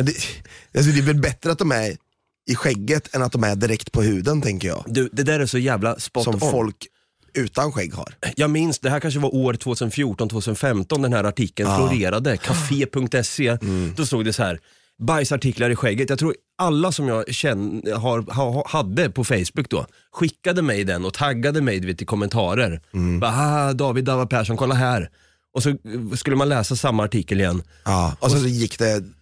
Det, 0.02 0.12
alltså 0.78 0.92
det 0.92 0.98
är 0.98 1.02
väl 1.02 1.20
bättre 1.20 1.52
att 1.52 1.58
de 1.58 1.72
är 1.72 1.96
i 2.50 2.54
skägget 2.54 3.14
än 3.14 3.22
att 3.22 3.32
de 3.32 3.44
är 3.44 3.56
direkt 3.56 3.92
på 3.92 4.02
huden 4.02 4.42
tänker 4.42 4.68
jag. 4.68 4.84
Du, 4.86 5.08
det 5.12 5.22
där 5.22 5.40
är 5.40 5.46
så 5.46 5.58
jävla 5.58 5.98
spot 5.98 6.24
Som 6.24 6.34
on. 6.34 6.50
folk 6.50 6.86
utan 7.34 7.72
skägg 7.72 7.94
har. 7.94 8.14
Jag 8.36 8.50
minns, 8.50 8.78
det 8.78 8.90
här 8.90 9.00
kanske 9.00 9.20
var 9.20 9.34
år 9.34 9.52
2014-2015 9.52 11.02
den 11.02 11.12
här 11.12 11.24
artikeln 11.24 11.76
florerade, 11.76 12.36
café.se. 12.36 13.58
Då 13.96 14.06
stod 14.06 14.24
det 14.24 14.32
så 14.32 14.42
här, 14.42 14.60
bajsartiklar 14.98 15.70
i 15.70 15.76
skägget. 15.76 16.10
Jag 16.10 16.18
tror 16.18 16.34
alla 16.58 16.92
som 16.92 17.08
jag 17.08 17.34
känner, 17.34 17.94
har, 17.94 18.20
ha, 18.20 18.68
hade 18.68 19.10
på 19.10 19.24
Facebook 19.24 19.70
då, 19.70 19.86
skickade 20.12 20.62
mig 20.62 20.84
den 20.84 21.04
och 21.04 21.14
taggade 21.14 21.60
mig 21.60 21.80
vet, 21.80 22.02
i 22.02 22.04
kommentarer. 22.04 22.80
Bara, 23.20 23.30
ah, 23.30 23.72
David 23.72 24.04
Dava 24.04 24.26
Persson, 24.26 24.56
kolla 24.56 24.74
här. 24.74 25.10
Och 25.54 25.62
så 25.62 25.76
skulle 26.16 26.36
man 26.36 26.48
läsa 26.48 26.76
samma 26.76 27.04
artikel 27.04 27.40
igen. 27.40 27.62
Ja. 27.84 28.16
Och 28.20 28.30
så, 28.30 28.38
så 28.38 28.46
gick 28.46 28.78
det 28.78 28.92
mm, 28.92 29.14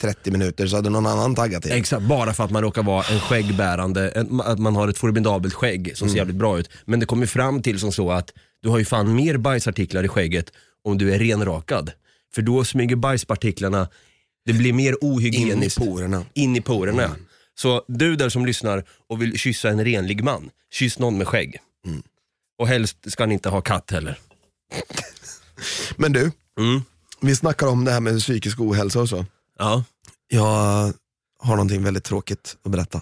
30 0.00 0.30
minuter 0.30 0.66
så 0.66 0.76
hade 0.76 0.90
någon 0.90 1.06
annan 1.06 1.34
taggat 1.34 1.62
till. 1.62 1.72
Exakt, 1.72 2.02
bara 2.02 2.34
för 2.34 2.44
att 2.44 2.50
man 2.50 2.62
råkar 2.62 2.82
vara 2.82 3.04
en 3.04 3.20
skäggbärande, 3.20 4.08
en, 4.10 4.40
att 4.40 4.58
man 4.58 4.76
har 4.76 4.88
ett 4.88 4.98
formidabelt 4.98 5.54
skägg 5.54 5.92
som 5.96 6.08
ser 6.08 6.16
jävligt 6.16 6.36
bra 6.36 6.58
ut. 6.58 6.70
Men 6.84 7.00
det 7.00 7.06
kommer 7.06 7.26
fram 7.26 7.62
till 7.62 7.78
som 7.80 7.92
så 7.92 8.10
att 8.10 8.30
du 8.62 8.68
har 8.68 8.78
ju 8.78 8.84
fan 8.84 9.14
mer 9.14 9.36
bajsartiklar 9.36 10.04
i 10.04 10.08
skägget 10.08 10.52
om 10.84 10.98
du 10.98 11.14
är 11.14 11.18
renrakad. 11.18 11.90
För 12.34 12.42
då 12.42 12.64
smyger 12.64 12.96
bajspartiklarna, 12.96 13.88
det 14.46 14.52
blir 14.52 14.72
mer 14.72 14.90
In 14.92 14.94
i 14.94 15.06
ohygieniskt. 15.06 15.78
porerna. 15.78 16.24
In 16.34 16.56
i 16.56 16.60
porerna. 16.60 17.02
ja. 17.02 17.10
Så 17.54 17.82
du 17.88 18.16
där 18.16 18.28
som 18.28 18.46
lyssnar 18.46 18.84
och 19.08 19.22
vill 19.22 19.38
kyssa 19.38 19.68
en 19.68 19.84
renlig 19.84 20.24
man, 20.24 20.50
kyss 20.72 20.98
någon 20.98 21.18
med 21.18 21.28
skägg. 21.28 21.56
Och 22.58 22.68
helst 22.68 22.96
ska 23.12 23.26
ni 23.26 23.34
inte 23.34 23.48
ha 23.48 23.60
katt 23.60 23.90
heller. 23.90 24.18
Men 25.96 26.12
du, 26.12 26.30
Mm. 26.58 26.82
vi 27.20 27.36
snackar 27.36 27.66
om 27.66 27.84
det 27.84 27.92
här 27.92 28.00
med 28.00 28.18
psykisk 28.20 28.60
ohälsa 28.60 29.00
och 29.00 29.08
så. 29.08 29.26
Ja, 29.58 29.84
Jag 30.28 30.92
har 31.38 31.50
någonting 31.56 31.82
väldigt 31.82 32.04
tråkigt 32.04 32.56
att 32.64 32.72
berätta. 32.72 33.00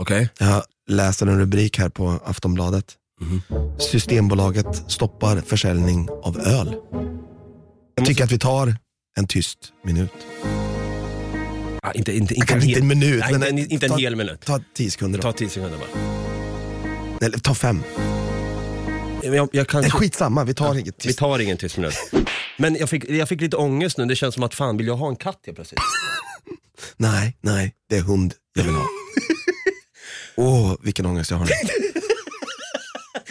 okej. 0.00 0.28
Jag 0.38 0.62
läser 0.88 1.26
en 1.26 1.38
rubrik 1.38 1.78
här 1.78 1.88
på 1.88 2.20
Aftonbladet. 2.24 2.94
Systembolaget 3.78 4.90
stoppar 4.90 5.40
försäljning 5.40 6.08
av 6.22 6.38
öl. 6.38 6.76
Jag 7.94 8.06
tycker 8.06 8.24
att 8.24 8.32
vi 8.32 8.38
tar 8.38 8.76
en 9.18 9.26
tyst 9.26 9.58
minut. 9.84 10.10
Ah, 11.82 11.92
inte, 11.92 12.16
inte, 12.16 12.34
inte, 12.34 12.46
Kanske 12.46 12.68
inte 12.68 12.80
en 12.80 12.86
minut, 12.88 13.20
nej, 13.30 13.38
men 13.38 13.58
inte, 13.58 13.74
inte 13.74 13.86
en 13.86 13.90
ta- 13.92 13.98
hel 13.98 14.16
minut. 14.16 14.40
Ta 14.44 14.60
tio 14.74 14.90
sekunder 14.90 15.18
då. 15.18 15.22
Ta 15.22 15.32
tio 15.32 15.48
sekunder 15.48 15.78
bara. 15.78 17.26
Eller 17.26 17.38
ta 17.38 17.54
fem. 17.54 17.82
Jag, 19.22 19.48
jag 19.52 19.68
kan... 19.68 19.80
Nej, 19.80 19.90
skitsamma, 19.90 20.44
vi 20.44 20.54
tar 20.54 20.74
inget 20.74 20.86
Vi 20.86 20.92
tyst. 20.92 21.18
tar 21.18 21.38
ingen 21.38 21.56
tyst 21.56 21.76
minut. 21.76 21.94
Men 22.60 22.76
jag 22.76 22.90
fick, 22.90 23.10
jag 23.10 23.28
fick 23.28 23.40
lite 23.40 23.56
ångest 23.56 23.98
nu, 23.98 24.04
det 24.04 24.16
känns 24.16 24.34
som 24.34 24.42
att 24.42 24.54
fan 24.54 24.76
vill 24.76 24.86
jag 24.86 24.96
ha 24.96 25.08
en 25.08 25.16
katt 25.16 25.40
helt 25.46 25.56
plötsligt? 25.56 25.80
Nej, 26.96 27.36
nej, 27.40 27.74
det 27.88 27.96
är 27.96 28.02
hund 28.02 28.34
jag 28.54 28.64
vill 28.64 28.74
ha. 28.74 28.86
Åh, 30.36 30.74
vilken 30.82 31.06
ångest 31.06 31.30
jag 31.30 31.38
har 31.38 31.44
nu. 31.44 31.52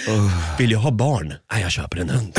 Vill 0.60 0.72
jag 0.72 0.80
ha 0.80 0.92
barn? 0.92 1.34
Nej, 1.52 1.62
jag 1.62 1.72
köper 1.72 1.98
en 1.98 2.10
hund. 2.10 2.34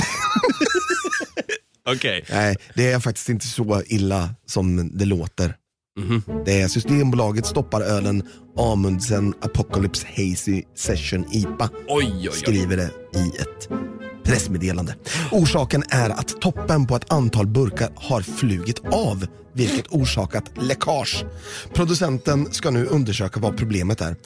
Okej. 1.89 2.25
Nej, 2.31 2.57
det 2.75 2.93
är 2.93 3.01
faktiskt 3.01 3.29
inte 3.29 3.47
så 3.47 3.83
illa 3.87 4.35
som 4.47 4.99
det 4.99 5.05
låter. 5.05 5.55
Mhm. 5.99 6.23
Det 6.45 6.61
är 6.61 6.69
Systembolaget 6.69 7.47
stoppar 7.47 7.81
ölen 7.81 8.23
Amundsen 8.59 9.35
Apocalypse 9.41 10.07
Hazy 10.17 10.63
Session 10.77 11.25
IPA. 11.33 11.71
Oj, 11.89 12.05
oj, 12.07 12.29
oj. 12.29 12.37
skriver 12.37 12.77
det 12.77 12.91
i 13.15 13.29
ett 13.41 13.69
pressmeddelande. 14.29 14.95
Orsaken 15.33 15.85
är 15.89 16.11
att 16.11 16.41
toppen 16.41 16.87
på 16.87 16.97
ett 16.97 17.13
antal 17.13 17.47
burkar 17.47 17.91
har 17.97 18.23
flugit 18.23 18.81
av, 18.93 19.27
vilket 19.53 19.87
orsakat 19.89 20.45
läckage. 20.61 21.25
Producenten 21.75 22.53
ska 22.53 22.71
nu 22.71 22.87
undersöka 22.87 23.41
vad 23.41 23.57
problemet 23.57 24.01
är. 24.01 24.17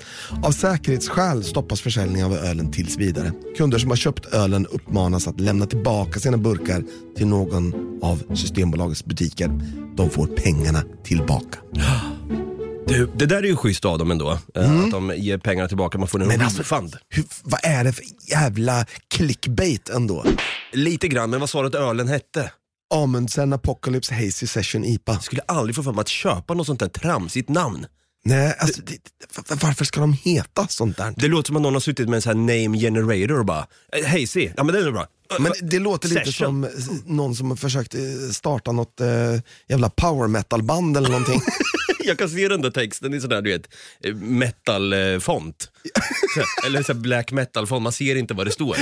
Av 0.42 0.52
säkerhetsskäl 0.52 1.44
stoppas 1.44 1.80
försäljningen 1.80 2.26
av 2.26 2.37
ölen 2.37 2.71
tills 2.71 2.99
vidare. 2.99 3.32
Kunder 3.56 3.78
som 3.78 3.90
har 3.90 3.97
köpt 3.97 4.35
ölen 4.35 4.66
uppmanas 4.66 5.28
att 5.28 5.40
lämna 5.40 5.66
tillbaka 5.66 6.21
sina 6.21 6.37
burkar 6.37 6.85
till 7.16 7.26
någon 7.26 7.75
av 8.02 8.35
Systembolagets 8.35 9.04
butiker. 9.04 9.61
De 9.97 10.11
får 10.11 10.26
pengarna 10.26 10.82
tillbaka. 11.04 11.59
Du, 12.87 13.11
det 13.17 13.27
där 13.27 13.37
är 13.37 13.43
ju 13.47 13.57
schysst 13.57 13.85
av 13.85 13.99
dem 13.99 14.11
ändå. 14.11 14.39
eh, 14.55 14.81
Att 14.85 14.91
de 14.91 15.12
ger 15.17 15.39
pengarna 15.39 15.69
tillbaka, 15.69 15.99
man 15.99 16.09
får 16.09 16.19
en 16.19 16.23
Mm. 16.25 16.37
Men 16.39 16.45
alltså- 16.47 16.59
refund. 16.62 16.97
Hur, 17.09 17.25
vad 17.43 17.61
är 17.62 17.85
det 17.85 17.93
för 17.93 18.05
jävla 18.31 18.87
clickbait 19.15 19.89
ändå? 19.89 20.25
Lite 20.73 21.09
grann, 21.09 21.31
men 21.31 21.41
vad 21.41 21.51
sa 21.51 21.61
du 21.62 21.69
att 21.69 21.75
ölen 21.75 22.09
hette? 22.09 22.53
Amundsen 22.95 23.53
Apocalypse 23.53 24.15
Hazy 24.15 24.47
Session 24.47 24.85
IPA. 24.85 25.19
Skulle 25.21 25.43
aldrig 25.49 25.77
få 25.77 25.83
för 25.83 25.93
mig 25.93 26.01
att 26.01 26.09
köpa 26.09 26.55
något 26.55 26.67
sånt 26.67 26.81
där 26.81 26.89
tramsigt 26.89 27.49
namn. 27.49 27.87
Nej, 28.25 28.55
alltså, 28.59 28.81
det, 28.83 28.93
det- 29.49 29.55
varför 29.62 29.85
ska 29.85 30.01
de 30.01 30.12
heta 30.12 30.67
sånt 30.69 30.97
där? 30.97 31.15
Det 31.17 31.29
låter 31.29 31.47
som 31.47 31.57
att 31.57 31.62
någon 31.62 31.73
har 31.75 31.81
suttit 31.81 32.09
med 32.09 32.17
en 32.17 32.23
sån 32.23 32.49
här 32.49 32.62
name 32.65 32.79
generator 32.79 33.39
och 33.39 33.45
bara, 33.47 33.67
eh, 33.97 34.07
Hazy, 34.07 34.51
ja 34.57 34.65
men 34.65 34.75
det 34.75 34.81
är 34.81 34.91
bra. 34.93 35.07
Men 35.39 35.53
det 35.62 35.79
låter 35.79 36.09
lite 36.09 36.25
Session. 36.25 36.47
som 36.47 36.65
eh, 36.65 36.71
någon 37.07 37.37
som 37.37 37.51
har 37.51 37.57
försökt 37.57 37.95
eh, 37.95 38.01
starta 38.33 38.73
något 38.73 39.01
eh, 39.01 39.07
jävla 39.69 39.91
power 39.91 40.29
metal 40.29 40.62
band 40.62 40.97
eller 40.97 41.09
någonting. 41.11 41.41
Jag 42.09 42.18
kan 42.18 42.28
se 42.28 42.49
den 42.49 42.62
där 42.62 42.71
texten 42.71 43.14
i 43.14 43.21
sån 43.21 43.30
där 43.30 43.42
du 43.42 43.50
vet, 43.50 43.75
eh, 44.04 44.14
metal-font. 44.14 45.71
Eller 46.66 46.82
så 46.82 46.94
black 46.94 47.32
metal-font, 47.32 47.82
man 47.82 47.92
ser 47.92 48.16
inte 48.16 48.35
vad 48.35 48.47
det 48.47 48.50
står. 48.50 48.76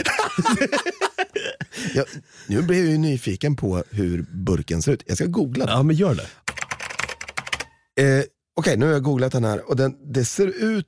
jag, 1.95 2.07
nu 2.47 2.63
blir 2.63 2.79
jag 2.79 2.87
ju 2.87 2.99
nyfiken 2.99 3.57
på 3.57 3.85
hur 3.91 4.23
burken 4.23 4.83
ser 4.83 4.93
ut. 4.93 5.03
Jag 5.07 5.17
ska 5.17 5.27
googla 5.27 5.67
den. 5.67 5.77
Ja 5.77 5.83
men 5.83 5.97
gör 5.97 6.15
det. 6.15 6.27
Eh, 8.03 8.25
Okej, 8.55 8.77
nu 8.77 8.87
har 8.87 8.93
jag 8.93 9.03
googlat 9.03 9.33
den 9.33 9.45
här 9.45 9.71
och 9.71 9.77
den, 9.77 10.13
det 10.13 10.25
ser 10.25 10.47
ut 10.47 10.87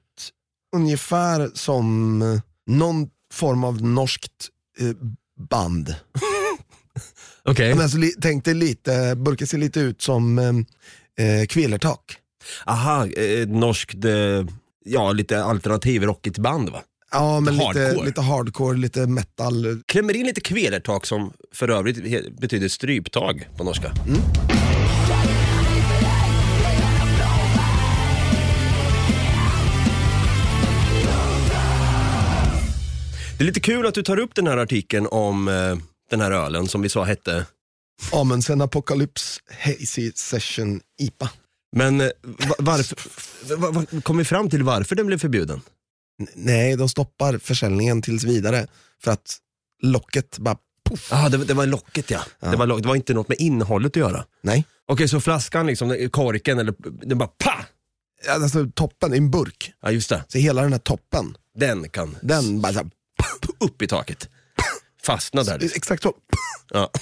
ungefär 0.77 1.51
som 1.55 2.19
någon 2.67 3.09
form 3.33 3.65
av 3.65 3.83
norskt 3.83 4.49
eh, 4.81 4.97
band. 5.51 5.95
Okej. 7.45 7.75
Men 7.75 7.83
alltså, 7.83 7.99
tänk 8.21 8.45
dig 8.45 8.55
lite, 8.55 9.15
burken 9.17 9.47
ser 9.47 9.59
lite 9.59 9.81
ut 9.81 10.03
som 10.03 10.39
eh, 10.39 11.27
eh, 11.27 11.47
Kvelertak. 11.47 12.17
Aha, 12.65 13.07
eh, 13.07 13.49
norskt, 13.49 14.05
eh, 14.05 14.47
ja 14.85 15.13
lite 15.13 15.45
alternativ 15.45 16.03
rockigt 16.03 16.39
band 16.39 16.69
va? 16.69 16.83
Ja, 17.13 17.41
men 17.41 17.55
lite 17.55 17.65
Hardcore. 17.65 17.85
hardcore. 17.85 18.07
lite 18.07 18.21
hardcore, 18.21 18.79
lite 18.79 19.07
metal. 19.07 19.83
Klämmer 19.87 20.17
in 20.17 20.27
lite 20.27 20.41
kvelertak 20.41 21.07
som 21.07 21.33
för 21.55 21.69
övrigt 21.69 22.39
betyder 22.41 22.69
stryptag 22.69 23.49
på 23.57 23.65
norska. 23.65 23.93
Det 33.39 33.45
är 33.45 33.47
lite 33.47 33.61
kul 33.61 33.87
att 33.87 33.95
du 33.95 34.03
tar 34.03 34.19
upp 34.19 34.35
den 34.35 34.47
här 34.47 34.57
artikeln 34.57 35.07
om 35.07 35.49
eh, 35.49 35.77
den 36.11 36.21
här 36.21 36.31
ölen 36.31 36.69
som 36.69 36.83
vi 36.83 36.89
sa 36.89 37.05
hette. 37.05 37.47
Amundsen 38.13 38.61
Apocalypse 38.61 39.41
Hazy 39.65 40.13
Session 40.15 40.81
IPA. 41.01 41.31
Men 41.77 42.01
eh, 42.01 42.09
va- 42.23 42.55
varför, 42.59 42.97
va, 43.57 43.71
va, 43.71 44.01
kom 44.03 44.17
vi 44.19 44.25
fram 44.25 44.51
till 44.51 44.63
varför 44.63 44.97
den 44.97 45.07
blev 45.07 45.19
förbjuden? 45.19 45.61
Nej, 46.35 46.77
de 46.77 46.89
stoppar 46.89 47.39
försäljningen 47.39 48.03
tills 48.03 48.25
vidare 48.25 48.67
för 49.03 49.11
att 49.11 49.37
locket 49.83 50.39
bara 50.39 50.57
poff. 50.91 51.13
Ah, 51.13 51.29
det, 51.29 51.45
det 51.45 51.55
var 51.55 51.67
locket 51.67 52.11
ja. 52.11 52.21
Det, 52.41 52.57
var 52.57 52.67
lock, 52.67 52.83
det 52.83 52.89
var 52.89 52.97
inte 52.97 53.15
något 53.15 53.29
med 53.29 53.41
innehållet 53.41 53.93
att 53.93 53.97
göra. 53.97 54.25
Nej, 54.43 54.65
Okej, 54.87 55.09
så 55.09 55.21
flaskan, 55.21 55.67
liksom, 55.67 56.09
korken, 56.13 56.59
eller 56.59 56.75
den 57.07 57.19
bara 57.19 57.29
pa! 57.29 57.53
alltså 58.29 58.67
toppen 58.75 59.15
i 59.15 59.17
en 59.17 59.31
burk. 59.31 59.73
Ja, 59.83 59.91
just 59.91 60.09
det. 60.09 60.25
Så 60.29 60.39
hela 60.39 60.63
den 60.63 60.73
här 60.73 60.79
toppen, 60.81 61.37
Den 61.59 61.89
kan 61.89 62.17
den 62.23 62.61
bara 62.61 62.73
så 62.73 62.79
här, 62.79 62.91
upp 63.61 63.83
i 63.83 63.87
taket. 63.87 64.29
Fastna 65.03 65.43
där. 65.43 65.59
liksom. 65.59 65.77
exakt 65.77 66.03
så. 66.03 66.15
Ja. 66.71 66.91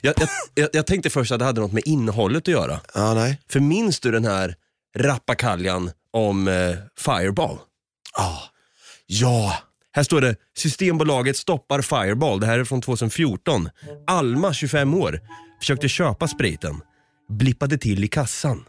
jag, 0.00 0.14
jag, 0.54 0.68
jag, 0.72 0.86
tänkte 0.86 1.10
först 1.10 1.32
att 1.32 1.38
det 1.38 1.44
hade 1.44 1.60
något 1.60 1.72
med 1.72 1.82
innehållet 1.86 2.42
att 2.42 2.48
göra. 2.48 2.80
Ja, 2.94 3.14
nej. 3.14 3.40
För 3.48 3.60
minns 3.60 4.00
du 4.00 4.10
den 4.10 4.24
här 4.24 4.54
rappakaljan 4.96 5.90
om 6.12 6.48
eh, 6.48 6.76
Fireball? 6.98 7.58
Ja, 8.16 8.42
Här 9.92 10.02
står 10.02 10.20
det, 10.20 10.36
Systembolaget 10.56 11.36
stoppar 11.36 11.82
Fireball. 11.82 12.40
Det 12.40 12.46
här 12.46 12.58
är 12.58 12.64
från 12.64 12.80
2014. 12.80 13.68
Alma, 14.06 14.52
25 14.52 14.94
år, 14.94 15.20
försökte 15.60 15.88
köpa 15.88 16.28
spriten. 16.28 16.80
Blippade 17.28 17.78
till 17.78 18.04
i 18.04 18.08
kassan. 18.08 18.64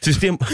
System... 0.00 0.38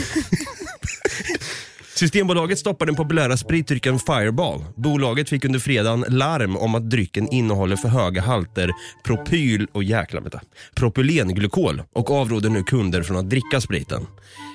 Systembolaget 1.98 2.58
stoppade 2.58 2.88
den 2.90 2.96
populära 2.96 3.36
spritdrycken 3.36 3.98
Fireball. 3.98 4.64
Bolaget 4.76 5.28
fick 5.28 5.44
under 5.44 5.58
fredagen 5.58 6.04
larm 6.08 6.56
om 6.56 6.74
att 6.74 6.90
drycken 6.90 7.28
innehåller 7.28 7.76
för 7.76 7.88
höga 7.88 8.22
halter 8.22 8.70
propyl 9.04 9.66
och 9.72 9.84
jäkla 9.84 10.20
vänta, 10.20 10.40
propylenglykol 10.74 11.82
och 11.92 12.10
avråder 12.10 12.50
nu 12.50 12.62
kunder 12.62 13.02
från 13.02 13.16
att 13.16 13.30
dricka 13.30 13.60
spriten. 13.60 14.06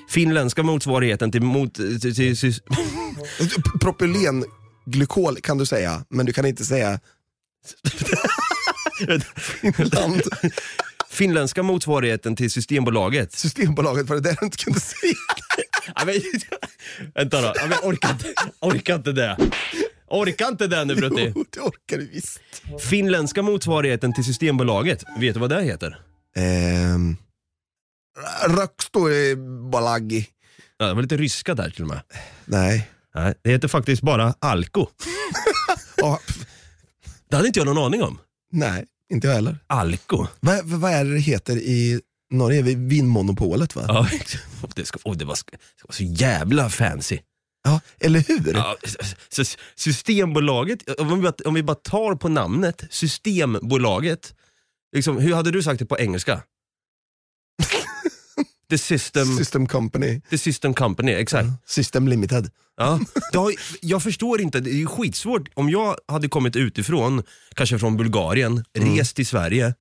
Finländska 0.08 0.62
motsvarigheten 0.62 1.32
till, 1.32 1.42
mot, 1.42 1.74
till, 1.74 2.00
till, 2.00 2.36
till 2.36 2.54
propylenglykol 3.80 5.36
kan 5.36 5.58
du 5.58 5.66
säga, 5.66 6.04
men 6.08 6.26
du 6.26 6.32
kan 6.32 6.46
inte 6.46 6.64
säga 6.64 7.00
Finland. 9.36 10.22
Finländska 11.10 11.62
motsvarigheten 11.62 12.36
till 12.36 12.50
Systembolaget. 12.50 13.32
Systembolaget 13.32 14.08
var 14.08 14.16
det 14.16 14.22
där 14.22 14.36
du 14.40 14.46
inte 14.46 14.58
kunde 14.64 14.80
säga. 14.80 15.14
Ja, 15.94 16.04
men, 16.06 16.14
vänta 17.14 17.40
då, 17.40 17.52
ja, 17.54 17.62
men 17.62 17.70
jag 17.70 17.84
orkar 17.84 18.10
inte, 18.10 18.34
orkar 18.60 18.94
inte 18.94 19.12
det. 19.12 19.36
Orkar 20.08 20.48
inte 20.48 20.66
det 20.66 20.84
nu 20.84 20.94
Brutti. 20.94 21.32
Jo, 21.36 21.44
det 21.50 21.60
orkar 21.60 21.98
du 21.98 22.06
visst. 22.08 22.40
Finländska 22.80 23.42
motsvarigheten 23.42 24.14
till 24.14 24.24
Systembolaget, 24.24 25.04
vet 25.18 25.34
du 25.34 25.40
vad 25.40 25.50
det 25.50 25.62
heter? 25.62 26.00
Ehm, 26.36 27.16
Rökstorebalagi. 28.48 30.26
Ja, 30.78 30.86
det 30.86 30.94
var 30.94 31.02
lite 31.02 31.16
ryska 31.16 31.54
där 31.54 31.70
till 31.70 31.82
och 31.82 31.88
med. 31.88 32.00
Nej. 32.44 32.88
Nej, 33.14 33.34
det 33.42 33.50
heter 33.50 33.68
faktiskt 33.68 34.02
bara 34.02 34.34
Alko. 34.38 34.86
Det 37.30 37.36
hade 37.36 37.46
inte 37.48 37.60
jag 37.60 37.66
någon 37.66 37.78
aning 37.84 38.02
om. 38.02 38.18
nej, 38.52 38.84
inte 39.12 39.26
jag 39.26 39.34
heller. 39.34 39.58
Alko. 39.66 40.26
Vad, 40.40 40.64
vad 40.64 40.92
är 40.92 41.04
det 41.04 41.12
det 41.14 41.20
heter 41.20 41.56
i 41.56 42.00
Norge? 42.32 42.62
Vinmonopolet 42.62 43.76
va? 43.76 43.84
Ja, 43.88 44.08
det, 44.74 44.84
ska, 44.84 44.98
oh, 45.04 45.16
det, 45.16 45.24
var, 45.24 45.36
det 45.50 45.84
var 45.88 45.94
så 45.94 46.02
jävla 46.02 46.70
fancy. 46.70 47.18
Ja, 47.64 47.80
eller 48.00 48.20
hur? 48.28 48.54
Ja, 48.54 48.76
så 49.28 49.44
systembolaget, 49.74 51.00
om 51.00 51.16
vi, 51.16 51.22
bara, 51.22 51.34
om 51.44 51.54
vi 51.54 51.62
bara 51.62 51.74
tar 51.74 52.14
på 52.14 52.28
namnet, 52.28 52.84
Systembolaget. 52.90 54.34
Liksom, 54.92 55.18
hur 55.18 55.34
hade 55.34 55.50
du 55.50 55.62
sagt 55.62 55.78
det 55.78 55.86
på 55.86 55.98
engelska? 55.98 56.42
The 58.70 58.78
system, 58.78 59.36
System 59.36 59.66
Company. 59.66 60.20
the 60.30 60.38
system 60.38 60.74
company, 60.74 61.12
exakt. 61.12 61.48
System 61.66 62.08
Limited. 62.08 62.50
Ja. 62.76 63.00
Har, 63.34 63.52
jag 63.80 64.02
förstår 64.02 64.40
inte, 64.40 64.60
det 64.60 64.70
är 64.70 64.74
ju 64.74 64.86
skitsvårt. 64.86 65.48
Om 65.54 65.70
jag 65.70 65.96
hade 66.08 66.28
kommit 66.28 66.56
utifrån, 66.56 67.22
kanske 67.54 67.78
från 67.78 67.96
Bulgarien, 67.96 68.64
rest 68.74 69.16
till 69.16 69.26
Sverige. 69.26 69.74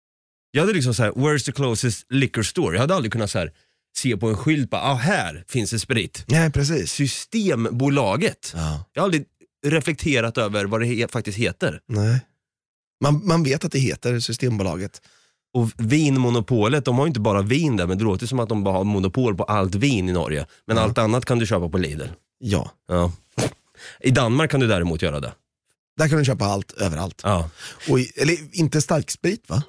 Jag 0.52 0.62
hade 0.62 0.74
liksom 0.74 0.94
såhär, 0.94 1.12
where's 1.12 1.46
the 1.46 1.52
closest 1.52 2.06
liquor 2.10 2.44
store? 2.44 2.76
Jag 2.76 2.82
hade 2.82 2.96
aldrig 2.96 3.12
kunnat 3.12 3.32
så 3.32 3.40
här, 3.40 3.52
se 3.98 4.18
på 4.18 4.28
en 4.30 4.38
skylt, 4.38 4.70
bara, 4.70 4.82
ah, 4.82 4.94
här 4.96 5.44
finns 5.48 5.72
det 5.72 5.80
sprit. 5.80 6.24
Nej, 6.28 6.52
precis. 6.52 6.92
Systembolaget. 6.92 8.52
Ja. 8.56 8.84
Jag 8.94 9.02
har 9.02 9.06
aldrig 9.06 9.26
reflekterat 9.66 10.38
över 10.38 10.66
vad 10.66 10.82
det 10.82 10.86
he- 10.86 11.12
faktiskt 11.12 11.38
heter. 11.38 11.80
Nej. 11.88 12.20
Man, 13.04 13.22
man 13.28 13.44
vet 13.44 13.66
att 13.66 13.72
det 13.72 13.80
heter 13.80 14.20
Systembolaget. 14.20 15.02
Och 15.54 15.70
vinmonopolet, 15.78 16.86
de 16.86 16.98
har 16.98 17.06
ju 17.06 17.08
inte 17.08 17.20
bara 17.20 17.42
vin 17.42 17.78
där, 17.78 17.88
men 17.88 17.98
det 17.98 18.04
låter 18.04 18.28
som 18.28 18.40
att 18.40 18.50
de 18.50 18.64
bara 18.64 18.76
har 18.78 18.84
monopol 18.84 19.36
på 19.38 19.44
allt 19.44 19.76
vin 19.76 20.10
i 20.10 20.12
Norge. 20.12 20.46
Men 20.68 20.78
allt 20.78 20.98
annat 20.98 21.26
kan 21.26 21.40
du 21.40 21.46
köpa 21.46 21.70
på 21.70 21.78
Lidl. 21.78 22.04
Ja. 22.40 22.72
Ja. 22.88 23.12
I 24.00 24.12
Danmark 24.12 24.52
kan 24.52 24.60
du 24.60 24.68
däremot 24.68 25.02
göra 25.02 25.20
det. 25.20 25.34
Där 25.98 26.10
kan 26.10 26.18
du 26.20 26.26
köpa 26.26 26.46
allt, 26.46 26.72
överallt. 26.72 27.22
Ja. 27.24 27.50
Och 27.90 28.00
eller 28.16 28.38
inte 28.60 28.82
starksprit 28.82 29.50
va? 29.50 29.64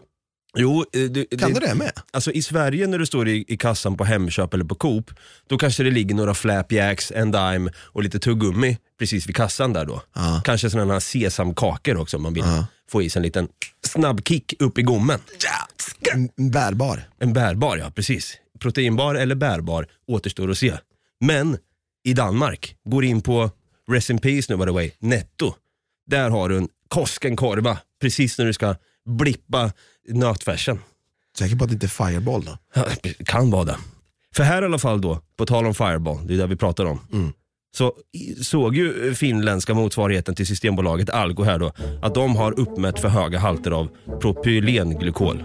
Jo, 0.59 0.85
eh, 0.93 1.01
du, 1.03 1.25
Kan 1.25 1.53
du 1.55 1.61
det 1.61 1.75
med? 1.75 1.93
Alltså 2.11 2.31
i 2.31 2.43
Sverige 2.43 2.87
när 2.87 2.99
du 2.99 3.07
står 3.07 3.29
i, 3.29 3.45
i 3.49 3.57
kassan 3.57 3.97
på 3.97 4.05
Hemköp 4.05 4.55
eller 4.55 4.65
på 4.65 4.75
Coop, 4.75 5.11
då 5.49 5.59
kanske 5.59 5.83
det 5.83 5.91
ligger 5.91 6.15
några 6.15 6.35
flapjacks, 6.35 7.13
en 7.15 7.31
dime 7.31 7.71
och 7.77 8.03
lite 8.03 8.19
tuggummi 8.19 8.79
precis 8.99 9.27
vid 9.29 9.37
kassan 9.37 9.73
där 9.73 9.85
då. 9.85 10.03
Ja. 10.15 10.43
Kanske 10.45 10.71
sådana 10.71 10.93
här 10.93 11.01
sesamkakor 11.01 11.97
också 11.97 12.17
om 12.17 12.23
man 12.23 12.35
vill 12.35 12.45
Ja. 12.47 12.67
få 12.91 13.03
i 13.03 13.11
sig 13.11 13.21
en 13.21 13.23
liten 13.23 13.49
snabb 13.87 14.21
kick 14.29 14.55
upp 14.59 14.79
i 14.79 14.83
gommen. 14.83 15.21
En 16.37 16.51
bärbar. 16.51 17.03
En 17.19 17.33
bärbar, 17.33 17.77
ja 17.77 17.91
precis. 17.91 18.35
Proteinbar 18.61 19.15
eller 19.15 19.35
bärbar 19.35 19.87
återstår 20.07 20.51
att 20.51 20.59
se. 20.59 20.75
Men 21.21 21.59
i 22.05 22.15
Danmark, 22.15 22.77
går 22.85 23.05
in 23.05 23.21
på 23.23 23.51
Rest 23.91 24.11
in 24.11 24.19
Peace 24.19 24.53
nu 24.53 24.57
by 24.57 24.65
the 24.65 24.71
way, 24.71 24.91
Netto. 24.99 25.55
Där 26.07 26.31
har 26.31 26.49
du 26.49 26.57
en 26.59 26.69
Koskenkorva 26.89 27.79
precis 28.01 28.39
när 28.39 28.47
du 28.47 28.53
ska 28.53 28.75
blippa 29.09 29.73
nötfärsen. 30.09 30.79
Säker 31.39 31.57
på 31.57 31.65
att 31.65 31.71
det 31.71 31.75
inte 31.75 31.87
är 31.87 31.89
Fireball 32.11 32.45
då? 32.45 32.59
Kan 33.25 33.51
vara 33.51 33.65
det. 33.65 33.77
För 34.35 34.43
här 34.43 34.63
i 34.63 34.65
alla 34.65 34.79
fall 34.79 35.01
då, 35.01 35.21
på 35.37 35.47
tal 35.47 35.67
om 35.67 35.75
Fireball, 35.75 36.27
det 36.27 36.35
är 36.35 36.39
det 36.39 36.47
vi 36.47 36.57
pratar 36.57 36.85
om. 36.85 37.01
Så 37.77 37.93
i- 38.13 38.45
såg 38.45 38.77
ju 38.77 39.15
finländska 39.15 39.75
motsvarigheten 39.75 40.35
till 40.35 40.47
Systembolaget 40.47 41.11
Alko 41.11 41.43
här 41.43 41.59
då, 41.59 41.73
att 42.03 42.15
de 42.15 42.37
har 42.37 42.61
uppmätt 42.61 43.01
för 43.01 43.09
höga 43.09 43.39
halter 43.39 43.71
av 43.71 43.89
propylenglykol. 44.21 45.45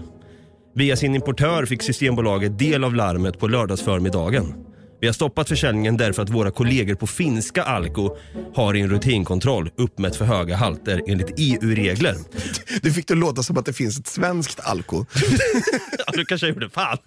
Via 0.74 0.96
sin 0.96 1.14
importör 1.14 1.66
fick 1.66 1.82
Systembolaget 1.82 2.58
del 2.58 2.84
av 2.84 2.94
larmet 2.94 3.38
på 3.38 3.48
lördagsförmiddagen. 3.48 4.54
Vi 5.00 5.06
har 5.06 5.14
stoppat 5.14 5.48
försäljningen 5.48 5.96
därför 5.96 6.22
att 6.22 6.30
våra 6.30 6.50
kollegor 6.50 6.94
på 6.94 7.06
finska 7.06 7.62
Alko 7.62 8.16
har 8.54 8.76
i 8.76 8.80
en 8.80 8.90
rutinkontroll 8.90 9.70
uppmätt 9.76 10.16
för 10.16 10.24
höga 10.24 10.56
halter 10.56 11.02
enligt 11.06 11.34
EU-regler. 11.36 12.16
Du 12.82 12.92
fick 12.92 13.08
det 13.08 13.14
låta 13.14 13.42
som 13.42 13.58
att 13.58 13.66
det 13.66 13.72
finns 13.72 13.98
ett 13.98 14.06
svenskt 14.06 14.60
Alko. 14.60 15.06
Ja, 16.06 16.12
du 16.12 16.24
kanske 16.24 16.48
gjorde 16.48 16.70
fan. 16.70 16.98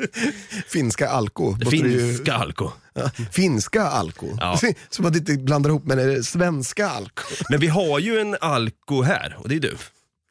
Finska 0.68 1.10
Alko. 1.10 1.56
Finska 1.72 2.34
Alko. 2.34 2.72
Ja, 2.94 3.10
finska 3.32 3.84
Alko. 3.84 4.28
Ja. 4.40 4.60
Som 4.90 5.06
att 5.06 5.14
du 5.14 5.20
inte 5.20 5.38
blandar 5.38 5.70
ihop 5.70 5.86
med 5.86 5.98
det 5.98 6.24
svenska 6.24 6.90
Alko. 6.90 7.24
Men 7.50 7.60
vi 7.60 7.68
har 7.68 8.00
ju 8.00 8.20
en 8.20 8.38
Alko 8.42 9.02
här 9.02 9.36
och 9.40 9.50
det 9.50 9.56
är 9.56 9.60
du. 9.60 9.78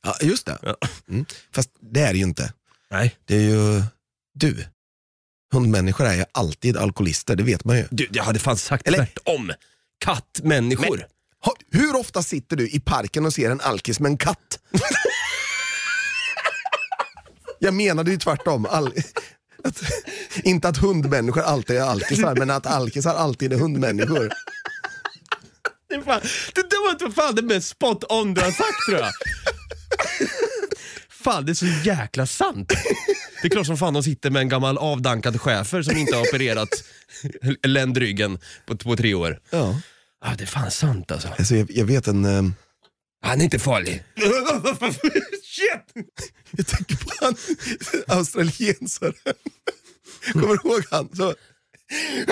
Ja, 0.04 0.14
just 0.22 0.46
det. 0.46 0.58
Ja. 0.62 0.76
Mm. 1.08 1.24
Fast 1.54 1.70
det 1.92 2.00
är 2.00 2.12
det 2.12 2.18
ju 2.18 2.24
inte. 2.24 2.52
Nej. 2.90 3.16
Det 3.24 3.36
är 3.36 3.40
ju 3.40 3.82
du. 4.34 4.64
Hundmänniskor 5.52 6.04
är 6.06 6.14
ju 6.14 6.24
alltid 6.32 6.76
alkoholister, 6.76 7.36
det 7.36 7.42
vet 7.42 7.64
man 7.64 7.76
ju. 7.76 7.84
Du, 7.90 8.08
jag 8.12 8.24
hade 8.24 8.38
fan 8.38 8.56
sagt 8.56 8.86
Eller- 8.88 8.98
tvärtom. 8.98 9.52
Kattmänniskor. 10.04 11.06
Ha, 11.44 11.54
hur 11.72 11.96
ofta 11.96 12.22
sitter 12.22 12.56
du 12.56 12.68
i 12.68 12.80
parken 12.80 13.26
och 13.26 13.32
ser 13.34 13.50
en 13.50 13.60
alkis 13.60 14.00
med 14.00 14.10
en 14.10 14.16
katt? 14.16 14.58
Jag 17.62 17.74
menade 17.74 18.10
ju 18.10 18.16
tvärtom. 18.16 18.66
All, 18.66 18.86
att, 19.64 19.82
inte 20.44 20.68
att 20.68 20.76
hundmänniskor 20.76 21.42
alltid 21.42 21.76
är 21.76 21.80
alkisar, 21.82 22.34
men 22.34 22.50
att 22.50 22.66
alkisar 22.66 23.14
alltid 23.14 23.52
är 23.52 23.56
hundmänniskor. 23.58 24.32
Det, 25.88 25.94
är 25.94 26.02
fan, 26.02 26.20
det 26.54 26.70
där 26.70 26.84
var 26.84 26.90
inte 26.92 27.20
fan 27.20 27.34
det 27.34 27.42
mest 27.42 27.68
spot 27.68 28.04
on 28.08 28.34
du 28.34 28.40
har 28.40 28.50
sagt 28.50 28.86
tror 28.88 28.98
jag. 28.98 29.12
Fan, 31.24 31.46
det 31.46 31.52
är 31.52 31.54
så 31.54 31.66
jäkla 31.84 32.26
sant. 32.26 32.72
Det 33.42 33.48
är 33.48 33.50
klart 33.50 33.66
som 33.66 33.78
fan 33.78 33.94
de 33.94 34.02
sitter 34.02 34.30
med 34.30 34.40
en 34.40 34.48
gammal 34.48 34.78
avdankad 34.78 35.40
schäfer 35.40 35.82
som 35.82 35.96
inte 35.96 36.16
har 36.16 36.22
opererat 36.22 36.68
ländryggen 37.66 38.38
på, 38.66 38.76
på 38.76 38.96
tre 38.96 39.14
år. 39.14 39.40
Ja. 39.50 39.80
Ah, 40.24 40.34
det 40.38 40.44
är 40.44 40.46
fan 40.46 40.70
sant 40.70 41.10
alltså. 41.10 41.28
Alltså, 41.38 41.56
jag, 41.56 41.70
jag 41.70 41.84
vet 41.84 42.06
en... 42.06 42.24
eh, 42.24 42.42
Han 43.22 43.40
är 43.40 43.44
inte 43.44 43.58
farlig. 43.58 44.02
Shit! 45.44 46.06
Jag 46.50 46.66
tänker 46.66 46.96
på 46.96 47.10
han 47.20 47.34
australiensaren. 48.08 49.14
Kommer 50.32 50.46
du 50.62 50.68
ihåg 50.70 50.84
han? 50.90 51.08
Så, 51.16 51.34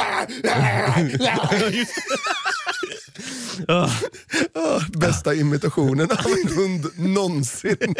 bästa 4.98 5.34
imitationen 5.34 6.10
av 6.10 6.26
en 6.26 6.56
hund 6.56 6.86
någonsin. 7.14 7.94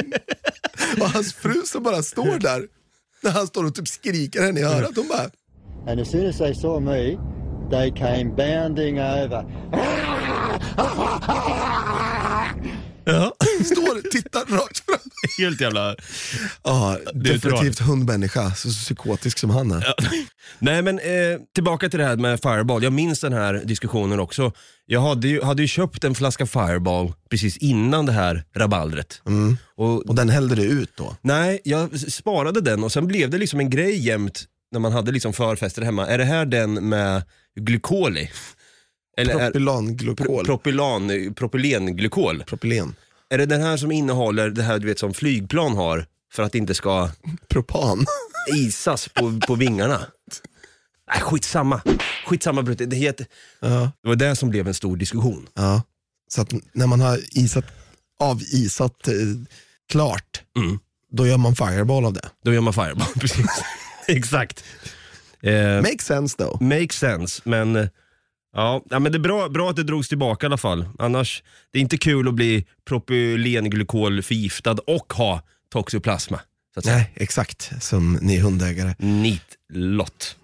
Och 1.00 1.08
hans 1.10 1.34
fru 1.34 1.62
som 1.64 1.82
bara 1.82 2.02
står 2.02 2.38
där. 2.38 2.62
När 3.22 3.30
han 3.30 3.46
står 3.46 3.64
och 3.64 3.74
typ 3.74 3.88
skriker 3.88 4.42
henne 4.42 4.60
i 4.60 4.62
örat. 4.62 4.90
Hon 4.96 5.08
bara, 5.08 5.30
And 5.86 6.00
as 6.00 6.10
soon 6.10 6.26
as 6.26 6.38
they 6.38 6.54
saw 6.54 6.80
me, 6.80 7.16
they 7.70 7.90
came 7.90 8.24
bounding 8.36 8.98
over. 8.98 9.44
ja. 13.04 13.32
Står, 13.68 14.10
tittar 14.10 14.40
rakt 14.40 14.78
fram. 14.84 14.98
Helt 15.38 15.60
jävla... 15.60 15.96
Ja, 16.64 16.98
definitivt 17.14 17.78
hundmänniska, 17.78 18.50
så 18.54 18.68
psykotisk 18.68 19.38
som 19.38 19.50
han 19.50 19.70
är. 19.72 19.94
Nej 20.58 20.82
men 20.82 20.98
eh, 20.98 21.38
tillbaka 21.54 21.88
till 21.88 21.98
det 21.98 22.04
här 22.06 22.16
med 22.16 22.40
Fireball. 22.42 22.82
Jag 22.82 22.92
minns 22.92 23.20
den 23.20 23.32
här 23.32 23.62
diskussionen 23.64 24.20
också. 24.20 24.52
Jag 24.86 25.00
hade 25.00 25.28
ju, 25.28 25.42
hade 25.42 25.62
ju 25.62 25.68
köpt 25.68 26.04
en 26.04 26.14
flaska 26.14 26.46
Fireball 26.46 27.12
precis 27.30 27.56
innan 27.56 28.06
det 28.06 28.12
här 28.12 28.44
rabaldret. 28.56 29.22
Och, 29.76 30.06
Och 30.08 30.14
den 30.14 30.28
hällde 30.28 30.54
du 30.54 30.62
ut 30.62 30.90
då? 30.96 31.16
nej, 31.20 31.60
jag 31.64 32.00
sparade 32.12 32.60
den 32.60 32.84
och 32.84 32.92
sen 32.92 33.06
blev 33.06 33.30
det 33.30 33.38
liksom 33.38 33.60
en 33.60 33.70
grej 33.70 34.06
jämt 34.06 34.44
när 34.72 34.80
man 34.80 34.92
hade 34.92 35.12
liksom 35.12 35.32
förfester 35.32 35.82
hemma. 35.82 36.06
Är 36.06 36.18
det 36.18 36.24
här 36.24 36.46
den 36.46 36.88
med 36.88 37.22
glykol 37.60 38.18
i? 38.18 38.30
Eller 39.16 39.34
Propylanglykol. 39.38 40.44
propylan, 40.46 41.34
propylenglykol? 41.34 42.44
Propylen. 42.46 42.94
Är 43.30 43.38
det 43.38 43.46
den 43.46 43.62
här 43.62 43.76
som 43.76 43.92
innehåller 43.92 44.50
det 44.50 44.62
här 44.62 44.78
du 44.78 44.86
vet 44.86 44.98
som 44.98 45.14
flygplan 45.14 45.76
har 45.76 46.06
för 46.32 46.42
att 46.42 46.52
det 46.52 46.58
inte 46.58 46.74
ska 46.74 47.10
Propan. 47.48 48.06
isas 48.54 49.08
på, 49.08 49.40
på 49.46 49.54
vingarna? 49.54 50.06
Nej, 51.12 51.20
skitsamma. 51.20 51.80
Skitsamma 52.26 52.62
Brutte. 52.62 52.86
Det, 52.86 52.96
heter, 52.96 53.26
Ja. 53.60 53.90
det 54.02 54.08
var 54.08 54.16
det 54.16 54.36
som 54.36 54.50
blev 54.50 54.68
en 54.68 54.74
stor 54.74 54.96
diskussion. 54.96 55.46
ja. 55.54 55.82
Så 56.30 56.40
att 56.42 56.52
när 56.72 56.86
man 56.86 57.00
har 57.00 57.18
isat, 57.38 57.64
avisat 58.20 59.08
eh, 59.08 59.14
klart, 59.92 60.42
Mm. 60.56 60.78
då 61.12 61.26
gör 61.26 61.36
man 61.36 61.56
fireball 61.56 62.04
av 62.04 62.12
det. 62.12 62.28
Då 62.44 62.52
gör 62.52 62.60
man 62.60 62.72
fireball, 62.74 63.08
precis. 63.20 63.46
Exakt. 64.08 64.64
Eh, 65.42 65.76
Makes 65.82 66.04
sense 66.06 66.36
though. 66.36 66.62
makes 66.62 66.96
sense, 66.98 67.42
men 67.44 67.76
eh, 67.76 67.88
Ja, 68.52 68.82
ja, 68.90 68.98
men 68.98 69.12
det 69.12 69.18
är 69.18 69.20
bra, 69.20 69.48
bra 69.48 69.70
att 69.70 69.76
det 69.76 69.82
drogs 69.82 70.08
tillbaka 70.08 70.46
i 70.46 70.48
alla 70.48 70.56
fall. 70.56 70.88
Annars, 70.98 71.42
det 71.72 71.78
är 71.78 71.82
inte 71.82 71.98
kul 71.98 72.28
att 72.28 72.34
bli 72.34 72.66
propylenglykol 72.88 74.22
förgiftad 74.22 74.76
och 74.86 75.12
ha 75.12 75.42
toxoplasma. 75.72 76.40
Så 76.74 76.78
att 76.78 76.84
säga. 76.84 76.96
Nej, 76.96 77.12
exakt 77.14 77.72
som 77.80 78.12
ni 78.12 78.38
hundägare. 78.38 78.94
Nitlott. 78.98 80.36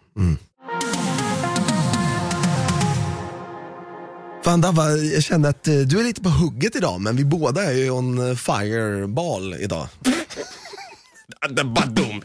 Fan 4.45 4.61
Davva, 4.61 4.91
jag 4.91 5.23
kände 5.23 5.49
att 5.49 5.69
eh, 5.69 5.75
du 5.75 6.01
är 6.01 6.05
lite 6.05 6.21
på 6.21 6.29
hugget 6.29 6.77
idag, 6.77 7.01
men 7.01 7.17
vi 7.17 7.25
båda 7.25 7.63
är 7.63 7.73
ju 7.73 7.91
on 7.91 8.29
eh, 8.31 8.37
fireball 8.37 9.55
idag. 9.55 9.89
Badum. 11.65 12.23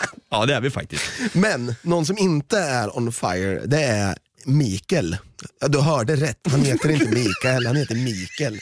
Ja, 0.30 0.46
det 0.46 0.54
är 0.54 0.60
vi 0.60 0.70
faktiskt. 0.70 1.02
Men 1.32 1.74
någon 1.82 2.06
som 2.06 2.18
inte 2.18 2.58
är 2.58 2.96
on 2.98 3.12
fire, 3.12 3.66
det 3.66 3.82
är 3.82 4.16
Mikael. 4.44 5.16
Ja, 5.60 5.68
du 5.68 5.80
hörde 5.80 6.16
rätt, 6.16 6.38
han 6.50 6.60
heter 6.60 6.90
inte 6.90 7.06
Mikael, 7.06 7.66
han 7.66 7.76
heter 7.76 7.94
Mikael. 7.94 8.58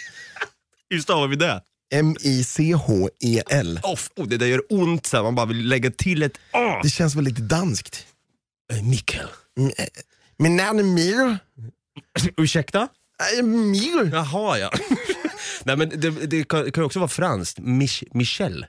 Hur 0.90 1.00
stavar 1.00 1.28
vi 1.28 1.36
det? 1.36 1.62
M-I-C-H-E-L. 1.94 3.80
Off, 3.82 4.10
oh, 4.16 4.26
det 4.26 4.36
där 4.36 4.46
gör 4.46 4.62
ont 4.68 5.06
så 5.06 5.16
här. 5.16 5.24
man 5.24 5.34
bara 5.34 5.46
vill 5.46 5.68
lägga 5.68 5.90
till 5.90 6.22
ett 6.22 6.38
A. 6.52 6.80
Det 6.82 6.90
känns 6.90 7.14
väl 7.14 7.24
lite 7.24 7.42
danskt. 7.42 8.06
Mikkel. 8.82 9.26
Mm, 9.58 9.72
eh, 9.78 9.86
Min 10.36 10.56
namn 10.56 10.78
är 10.78 10.82
Mir. 10.82 11.38
Ursäkta? 12.36 12.88
Eh, 13.38 13.44
Mir. 13.44 14.10
Jaha 14.12 14.58
ja. 14.58 14.70
Nej 15.64 15.76
men 15.76 15.88
det, 15.88 16.10
det 16.10 16.44
kan, 16.48 16.72
kan 16.72 16.82
ju 16.82 16.86
också 16.86 16.98
vara 16.98 17.08
franskt. 17.08 17.58
Mich, 17.58 18.04
Michel. 18.12 18.66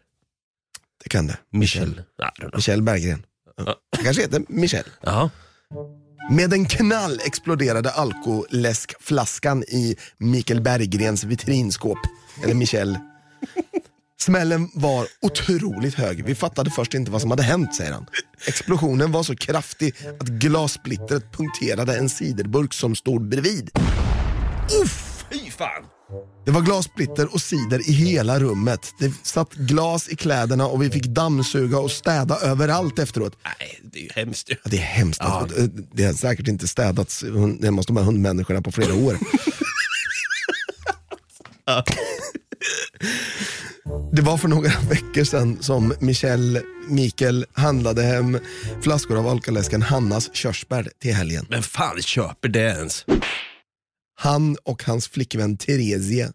Det 1.04 1.10
kan 1.10 1.28
det. 1.28 1.38
Michel. 1.52 2.02
Michel 2.56 2.82
Berggren. 2.82 3.26
Ja. 3.58 3.76
Han 3.96 4.04
kanske 4.04 4.22
heter 4.22 4.44
Michel. 4.48 4.84
Jaha. 5.02 5.30
Med 6.32 6.54
en 6.54 6.66
knall 6.66 7.20
exploderade 7.26 7.92
alkoläskflaskan 7.92 9.64
i 9.64 9.96
Mikael 10.18 10.62
Berggrens 10.62 11.24
vitrinskåp. 11.24 11.98
Eller 12.44 12.54
Michel. 12.54 12.98
Smällen 14.20 14.70
var 14.74 15.08
otroligt 15.22 15.96
hög. 15.96 16.26
Vi 16.26 16.36
fattade 16.36 16.70
först 16.70 16.94
inte 16.94 17.12
vad 17.12 17.22
som 17.22 17.32
hade 17.32 17.44
hänt, 17.44 17.76
säger 17.76 17.92
han. 17.92 18.06
Explosionen 18.48 19.12
var 19.12 19.24
så 19.24 19.36
kraftig 19.36 19.96
att 20.20 20.28
glassplittret 20.28 21.32
punkterade 21.32 21.98
en 21.98 22.10
ciderburk 22.10 22.74
som 22.74 22.96
stod 22.96 23.30
bredvid. 23.30 23.70
Uff, 24.84 25.26
fy 25.32 25.52
fan. 25.52 25.84
Det 26.45 26.52
var 26.52 26.62
glassplitter 26.62 27.34
och 27.34 27.41
cider 27.41 27.89
i 27.89 27.91
hela 27.91 28.39
rummet. 28.39 28.93
Det 29.00 29.13
satt 29.24 29.54
glas 29.54 30.10
i 30.10 30.15
kläderna 30.15 30.67
och 30.67 30.82
vi 30.82 30.89
fick 30.89 31.06
dammsuga 31.06 31.80
och 31.80 31.91
städa 31.91 32.38
överallt 32.39 33.00
efteråt. 33.00 33.38
Nej, 33.43 33.80
det 33.84 34.00
är 34.00 34.04
ju 34.04 34.10
hemskt. 34.15 34.50
Ja, 34.50 34.56
det 34.63 34.78
är 34.78 34.82
hemskt. 34.82 35.22
Alltså. 35.22 35.67
Det 35.93 36.06
har 36.06 36.13
säkert 36.13 36.48
inte 36.48 36.67
städats 36.67 37.24
hemma 37.63 37.78
hos 37.78 37.86
de 37.86 37.98
här 37.98 38.04
hundmänniskorna 38.04 38.62
på 38.62 38.72
flera 38.72 38.93
år. 38.93 39.17
Det 44.13 44.22
var 44.22 44.38
för 44.38 44.48
några 44.48 44.69
veckor 44.89 45.24
sedan 45.24 45.58
som 45.62 45.93
Michel 46.00 46.60
Mikael 46.88 47.45
handlade 47.54 48.04
hem 48.04 48.39
flaskor 48.82 49.17
av 49.17 49.28
alkoläsken 49.28 49.82
Hannas 49.82 50.36
körsbär 50.36 50.89
till 51.02 51.13
helgen. 51.13 51.45
Men 51.50 51.63
fan 51.63 52.02
köper 52.02 52.50
det 52.50 52.60
ens? 52.60 53.06
Han 54.20 54.58
och 54.64 54.84
hans 54.84 55.08
flickvän 55.08 55.58
Theresia, 55.58 56.32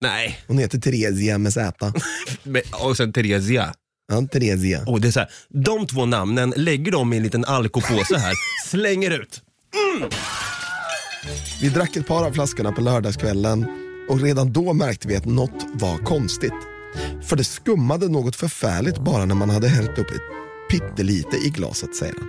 Nej. 0.00 0.38
hon 0.48 0.58
heter 0.58 0.78
Theresia 0.78 1.38
med 1.38 1.52
Z. 1.52 1.92
Men- 2.42 2.62
Och 2.84 2.96
sen 2.96 3.12
Theresia. 3.12 3.74
Ja, 4.12 4.26
Theresia. 4.32 4.84
Och 4.86 5.00
det 5.00 5.08
är 5.08 5.12
så 5.12 5.20
här, 5.20 5.30
de 5.48 5.86
två 5.86 6.06
namnen 6.06 6.52
lägger 6.56 6.92
de 6.92 7.12
i 7.12 7.16
en 7.16 7.22
liten 7.22 7.44
alkopåse 7.44 8.18
här, 8.18 8.34
slänger 8.66 9.10
ut. 9.20 9.42
Vi 11.60 11.68
drack 11.68 11.96
ett 11.96 12.06
par 12.06 12.26
av 12.26 12.32
flaskorna 12.32 12.72
på 12.72 12.80
lördagskvällen 12.80 13.66
och 14.10 14.20
redan 14.20 14.52
då 14.52 14.72
märkte 14.72 15.08
vi 15.08 15.16
att 15.16 15.24
något 15.24 15.64
var 15.74 15.98
konstigt. 15.98 16.52
För 17.28 17.36
det 17.36 17.44
skummade 17.44 18.08
något 18.08 18.36
förfärligt 18.36 18.98
bara 18.98 19.24
när 19.24 19.34
man 19.34 19.50
hade 19.50 19.68
hällt 19.68 19.98
upp 19.98 20.10
ett 20.10 20.20
pyttelite 20.70 21.36
i 21.36 21.50
glaset, 21.50 21.96
säger 21.96 22.14
han. 22.18 22.28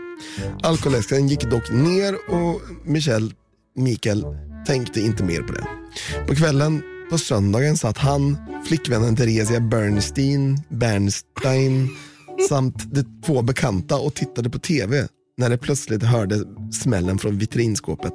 Alkoläsken 0.63 1.27
gick 1.27 1.41
dock 1.49 1.71
ner 1.71 2.13
och 2.29 2.61
Michel, 2.85 3.33
Mikael 3.75 4.25
tänkte 4.65 5.01
inte 5.01 5.23
mer 5.23 5.41
på 5.41 5.53
det. 5.53 5.65
På 6.27 6.35
kvällen 6.35 6.83
på 7.09 7.17
söndagen 7.17 7.77
satt 7.77 7.97
han, 7.97 8.37
flickvännen 8.67 9.15
Theresia 9.15 9.59
Bernstein, 9.59 10.63
Bernstein 10.69 11.89
samt 12.49 12.93
de 12.93 13.21
två 13.25 13.41
bekanta 13.41 13.97
och 13.97 14.13
tittade 14.13 14.49
på 14.49 14.59
TV 14.59 15.07
när 15.37 15.49
de 15.49 15.57
plötsligt 15.57 16.03
hörde 16.03 16.43
smällen 16.81 17.17
från 17.17 17.37
vitrinskåpet. 17.37 18.13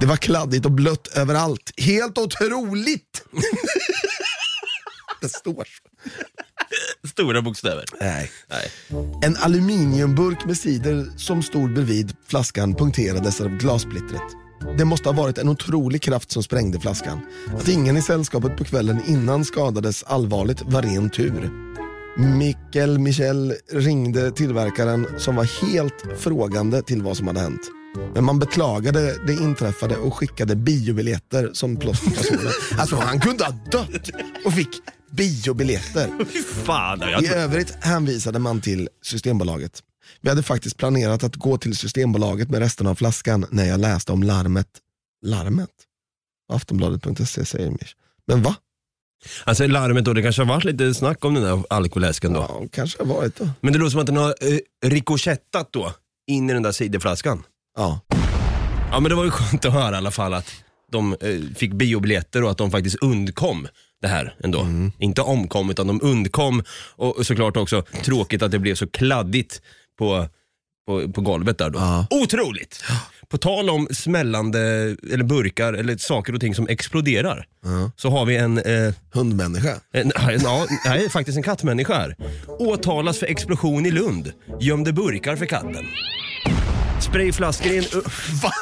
Det 0.00 0.06
var 0.06 0.16
kladdigt 0.16 0.66
och 0.66 0.72
blött 0.72 1.06
överallt. 1.06 1.72
Helt 1.76 2.18
otroligt! 2.18 3.24
det 5.20 5.28
står 5.28 5.64
så. 5.64 5.88
Stora 7.08 7.42
bokstäver. 7.42 7.84
Nej. 8.00 8.30
Nej. 8.50 8.70
En 9.22 9.36
aluminiumburk 9.36 10.44
med 10.44 10.56
cider 10.56 11.06
som 11.16 11.42
stod 11.42 11.74
bredvid 11.74 12.16
flaskan 12.26 12.74
punkterades 12.74 13.40
av 13.40 13.48
glassplittret. 13.48 14.45
Det 14.78 14.84
måste 14.84 15.08
ha 15.08 15.16
varit 15.16 15.38
en 15.38 15.48
otrolig 15.48 16.02
kraft 16.02 16.30
som 16.30 16.42
sprängde 16.42 16.80
flaskan. 16.80 17.20
Att 17.56 17.68
ingen 17.68 17.96
i 17.96 18.02
sällskapet 18.02 18.56
på 18.56 18.64
kvällen 18.64 19.02
innan 19.06 19.44
skadades 19.44 20.02
allvarligt 20.02 20.62
var 20.62 20.82
ren 20.82 21.10
tur. 21.10 21.50
Mikkel 22.18 22.98
Michel 22.98 23.54
ringde 23.72 24.30
tillverkaren 24.30 25.06
som 25.18 25.36
var 25.36 25.66
helt 25.66 26.04
frågande 26.18 26.82
till 26.82 27.02
vad 27.02 27.16
som 27.16 27.26
hade 27.26 27.40
hänt. 27.40 27.60
Men 28.14 28.24
man 28.24 28.38
beklagade 28.38 29.16
det 29.26 29.32
inträffade 29.32 29.96
och 29.96 30.14
skickade 30.14 30.56
biobiljetter 30.56 31.50
som 31.52 31.76
plåster 31.76 32.10
på 32.10 32.22
såren. 32.22 32.52
Alltså 32.78 32.96
han 32.96 33.20
kunde 33.20 33.44
ha 33.44 33.52
dött 33.72 34.10
och 34.44 34.52
fick 34.52 34.68
biobiljetter. 35.10 36.10
Fan. 36.64 37.02
I 37.02 37.28
övrigt 37.28 37.84
hänvisade 37.84 38.38
man 38.38 38.60
till 38.60 38.88
Systembolaget. 39.02 39.82
Vi 40.20 40.28
hade 40.28 40.42
faktiskt 40.42 40.76
planerat 40.76 41.24
att 41.24 41.36
gå 41.36 41.58
till 41.58 41.76
Systembolaget 41.76 42.50
med 42.50 42.60
resten 42.60 42.86
av 42.86 42.94
flaskan 42.94 43.46
när 43.50 43.64
jag 43.64 43.80
läste 43.80 44.12
om 44.12 44.22
larmet. 44.22 44.68
Larmet? 45.26 45.70
Aftonbladet.se 46.52 47.44
säger 47.44 47.70
Mish. 47.70 47.94
Men 48.26 48.42
va? 48.42 48.56
Alltså 49.44 49.66
larmet 49.66 50.04
då, 50.04 50.12
det 50.12 50.22
kanske 50.22 50.42
har 50.42 50.48
varit 50.54 50.64
lite 50.64 50.94
snack 50.94 51.24
om 51.24 51.34
den 51.34 51.42
där 51.42 51.64
alkoläsken 51.70 52.32
då. 52.32 52.40
Ja, 52.40 52.62
kanske 52.72 53.02
har 53.02 53.06
varit 53.06 53.36
då. 53.36 53.48
Men 53.60 53.72
det 53.72 53.78
låter 53.78 53.90
som 53.90 54.00
att 54.00 54.06
den 54.06 54.16
har 54.16 54.34
eh, 54.40 54.58
rikochettat 54.90 55.72
då, 55.72 55.92
in 56.26 56.50
i 56.50 56.52
den 56.52 56.62
där 56.62 56.72
ciderflaskan. 56.72 57.42
Ja. 57.76 58.00
Ja 58.90 59.00
men 59.00 59.10
det 59.10 59.14
var 59.14 59.24
ju 59.24 59.30
skönt 59.30 59.64
att 59.64 59.72
höra 59.72 59.94
i 59.94 59.98
alla 59.98 60.10
fall 60.10 60.34
att 60.34 60.52
de 60.92 61.12
eh, 61.20 61.40
fick 61.54 61.72
biobiljetter 61.72 62.44
och 62.44 62.50
att 62.50 62.58
de 62.58 62.70
faktiskt 62.70 62.96
undkom 63.00 63.68
det 64.02 64.08
här 64.08 64.34
ändå. 64.44 64.66
Inte 64.98 65.22
omkom 65.22 65.70
utan 65.70 65.86
de 65.86 66.00
undkom 66.02 66.62
och 66.96 67.16
och 67.18 67.26
såklart 67.26 67.56
också 67.56 67.82
tråkigt 67.82 68.42
att 68.42 68.50
det 68.50 68.58
blev 68.58 68.74
så 68.74 68.86
kladdigt 68.86 69.62
på, 69.98 70.28
på, 70.86 71.12
på 71.12 71.20
golvet 71.20 71.58
där 71.58 71.70
då. 71.70 71.78
Ja. 71.78 72.06
Otroligt! 72.10 72.84
På 73.28 73.38
tal 73.38 73.70
om 73.70 73.88
smällande 73.90 74.60
eller 75.12 75.24
burkar 75.24 75.72
eller 75.72 75.96
saker 75.96 76.34
och 76.34 76.40
ting 76.40 76.54
som 76.54 76.68
exploderar 76.68 77.46
så 77.96 78.10
har 78.10 78.24
vi 78.26 78.36
en, 78.36 78.58
eh, 78.58 78.94
Hundmänniska. 79.12 79.74
en, 79.92 80.12
en 80.16 80.40
ja, 80.42 80.66
nej, 80.84 81.10
faktiskt 81.10 81.36
en 81.36 81.42
kattmänniska 81.42 81.94
här. 81.94 82.16
Åtalas 82.48 83.18
för 83.18 83.26
explosion 83.26 83.86
i 83.86 83.90
Lund. 83.90 84.32
Gömde 84.60 84.92
burkar 84.92 85.36
för 85.36 85.46
katten. 85.46 85.86
Sprayflaskor 87.00 87.72
i 87.72 87.78
en... 87.78 87.84
Va? 88.42 88.52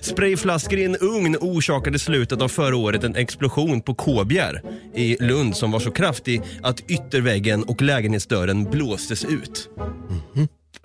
Sprayflaskor 0.00 0.78
i 0.78 0.84
en 0.84 0.96
ugn 0.96 1.36
orsakade 1.40 1.98
slutet 1.98 2.42
av 2.42 2.48
förra 2.48 2.76
året 2.76 3.04
en 3.04 3.16
explosion 3.16 3.80
på 3.80 3.94
Kåbjer 3.94 4.62
i 4.94 5.16
Lund 5.20 5.56
som 5.56 5.70
var 5.70 5.80
så 5.80 5.90
kraftig 5.90 6.42
att 6.62 6.80
ytterväggen 6.80 7.62
och 7.64 7.82
lägenhetsdörren 7.82 8.64
blåstes 8.64 9.24
ut. 9.24 9.68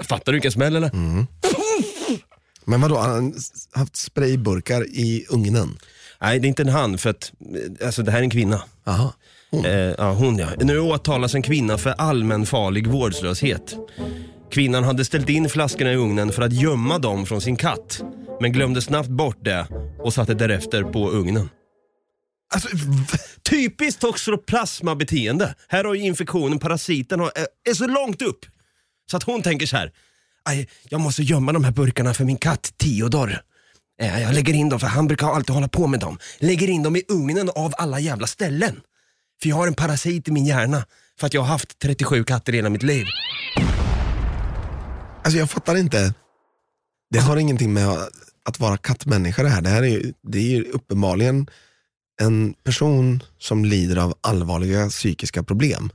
Fattar 0.03 0.31
du 0.31 0.31
vilken 0.31 0.51
smäll 0.51 0.75
eller? 0.75 0.91
Men 2.65 2.81
vadå, 2.81 2.95
har 2.95 3.09
han 3.09 3.33
haft 3.71 3.95
sprayburkar 3.95 4.83
i 4.87 5.25
ugnen? 5.29 5.77
Nej, 6.21 6.39
det 6.39 6.45
är 6.45 6.49
inte 6.49 6.63
en 6.63 6.69
han 6.69 6.97
för 6.97 7.09
att 7.09 7.31
alltså, 7.85 8.03
det 8.03 8.11
här 8.11 8.19
är 8.19 8.23
en 8.23 8.29
kvinna. 8.29 8.61
Jaha. 8.83 9.13
Eh, 9.65 9.71
ja, 9.71 10.13
hon 10.13 10.37
ja. 10.37 10.47
Nu 10.61 10.79
åtalas 10.79 11.35
en 11.35 11.41
kvinna 11.41 11.77
för 11.77 11.89
allmänfarlig 11.89 12.87
vårdslöshet. 12.87 13.75
Kvinnan 14.53 14.83
hade 14.83 15.05
ställt 15.05 15.29
in 15.29 15.49
flaskorna 15.49 15.91
i 15.91 15.95
ugnen 15.95 16.31
för 16.31 16.41
att 16.41 16.53
gömma 16.53 16.99
dem 16.99 17.25
från 17.25 17.41
sin 17.41 17.55
katt. 17.55 18.01
Men 18.41 18.51
glömde 18.51 18.81
snabbt 18.81 19.09
bort 19.09 19.37
det 19.41 19.67
och 19.99 20.13
satte 20.13 20.33
därefter 20.33 20.83
på 20.83 21.09
ugnen. 21.09 21.49
Alltså, 22.53 22.67
Typiskt 23.49 24.01
toxoplasma-beteende. 24.01 25.55
Här 25.67 25.83
har 25.83 25.93
ju 25.93 26.01
infektionen, 26.01 26.59
parasiten, 26.59 27.19
har, 27.19 27.31
är, 27.69 27.73
så 27.73 27.87
långt 27.87 28.21
upp. 28.21 28.45
Så 29.11 29.17
att 29.17 29.23
hon 29.23 29.41
tänker 29.41 29.65
så 29.65 29.77
här. 29.77 29.91
"Aj, 30.45 30.69
jag 30.89 31.01
måste 31.01 31.23
gömma 31.23 31.53
de 31.53 31.63
här 31.63 31.71
burkarna 31.71 32.13
för 32.13 32.25
min 32.25 32.37
katt 32.37 32.73
Theodor. 32.77 33.37
Eh, 34.01 34.21
jag 34.21 34.33
lägger 34.33 34.53
in 34.53 34.69
dem, 34.69 34.79
för 34.79 34.87
han 34.87 35.07
brukar 35.07 35.27
alltid 35.27 35.55
hålla 35.55 35.67
på 35.67 35.87
med 35.87 35.99
dem. 35.99 36.17
Lägger 36.39 36.69
in 36.69 36.83
dem 36.83 36.95
i 36.95 37.03
ugnen 37.07 37.49
av 37.49 37.73
alla 37.77 37.99
jävla 37.99 38.27
ställen. 38.27 38.81
För 39.41 39.49
jag 39.49 39.55
har 39.55 39.67
en 39.67 39.73
parasit 39.73 40.27
i 40.27 40.31
min 40.31 40.45
hjärna. 40.45 40.85
För 41.19 41.27
att 41.27 41.33
jag 41.33 41.41
har 41.41 41.47
haft 41.47 41.79
37 41.79 42.23
katter 42.23 42.53
i 42.53 42.55
hela 42.55 42.69
mitt 42.69 42.83
liv 42.83 43.05
alltså 45.23 45.37
jag 45.39 45.49
fattar 45.49 45.75
inte. 45.75 46.13
Det 47.09 47.19
har 47.19 47.37
ingenting 47.37 47.73
med 47.73 47.87
att 48.45 48.59
vara 48.59 48.77
kattmänniska 48.77 49.43
det 49.43 49.49
här. 49.49 49.61
Det 49.61 49.69
här 49.69 49.83
är 49.83 49.87
ju, 49.87 50.13
det 50.23 50.37
är 50.37 50.41
ju 50.49 50.63
uppenbarligen 50.63 51.47
en 52.21 52.53
person 52.53 53.23
som 53.39 53.65
lider 53.65 53.97
av 53.97 54.13
allvarliga 54.21 54.89
psykiska 54.89 55.43
problem. 55.43 55.89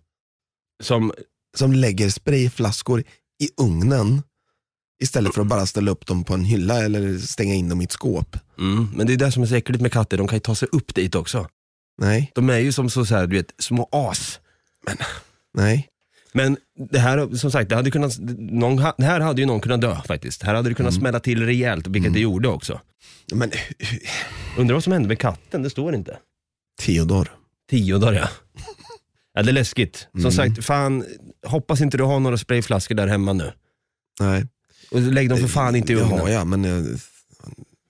Som, 0.83 1.13
Som 1.57 1.73
lägger 1.73 2.11
sprayflaskor 2.11 3.01
i 3.43 3.49
ugnen 3.61 4.23
istället 5.03 5.35
för 5.35 5.41
att 5.41 5.47
bara 5.47 5.67
ställa 5.67 5.91
upp 5.91 6.07
dem 6.07 6.25
på 6.25 6.35
en 6.35 6.45
hylla 6.45 6.85
eller 6.85 7.19
stänga 7.19 7.55
in 7.55 7.69
dem 7.69 7.81
i 7.81 7.85
ett 7.85 7.93
skåp. 7.93 8.37
mm, 8.59 8.89
men 8.95 9.07
det 9.07 9.13
är 9.13 9.17
det 9.17 9.33
som 9.33 9.43
är 9.43 9.47
så 9.47 9.55
äckligt 9.55 9.83
med 9.83 9.93
katter, 9.93 10.17
de 10.19 10.29
kan 10.29 10.37
ju 10.37 10.41
ta 10.41 10.55
sig 10.55 10.69
upp 10.73 10.95
dit 10.95 11.15
också. 11.15 11.49
Nej, 12.01 12.33
De 12.35 12.51
är 12.51 12.59
ju 12.59 12.73
som 12.73 12.91
så, 12.91 13.07
så 13.07 13.15
här, 13.15 13.27
du 13.27 13.37
vet, 13.37 13.55
små 13.59 13.89
as. 13.93 14.41
nej. 15.55 15.89
Men 16.33 16.57
det 16.91 16.99
här, 16.99 17.37
som 17.37 17.51
sagt, 17.51 17.69
det, 17.71 17.77
hade 17.77 17.91
kunnat, 17.91 18.19
någon, 18.39 18.77
det 18.77 19.05
här 19.05 19.21
hade 19.21 19.41
ju 19.41 19.47
någon 19.47 19.61
kunnat 19.61 19.81
dö 19.81 19.97
faktiskt. 20.07 20.43
Här 20.43 20.55
hade 20.55 20.69
det 20.69 20.75
kunnat 20.75 20.95
smälla 20.95 21.21
till 21.21 21.47
rejält, 21.47 21.87
vilket 21.87 22.13
det 22.13 22.21
gjorde 22.21 22.49
också. 22.49 22.81
Men 23.33 23.51
Undrar 24.59 24.75
vad 24.75 24.85
som 24.85 24.93
hände 24.93 25.09
med 25.09 25.19
katten, 25.19 25.63
det 25.63 25.71
står 25.71 25.95
inte. 25.95 26.19
Theodor. 26.81 27.29
Tio 27.71 27.99
dagar 27.99 28.13
ja. 28.21 28.29
ja. 29.35 29.43
det 29.43 29.51
är 29.51 29.53
läskigt. 29.53 30.09
Som 30.23 30.33
sagt, 30.33 30.65
fan, 30.65 31.05
hoppas 31.47 31.81
inte 31.81 31.97
du 31.97 32.05
har 32.05 32.21
några 32.21 32.39
sprayflaskor 32.39 32.95
där 32.95 33.07
hemma 33.07 33.33
nu. 33.33 33.53
Nej. 34.21 34.47
Och 34.91 35.01
lägg 35.01 35.29
dem 35.29 35.39
för 35.39 35.49
fan 35.49 35.77
inte 35.77 35.93
i 35.93 35.97
Det 35.97 36.03
ugnen. 36.03 36.21
har 36.21 36.29
jag, 36.29 36.47
men 36.47 36.65
eh, 36.65 36.85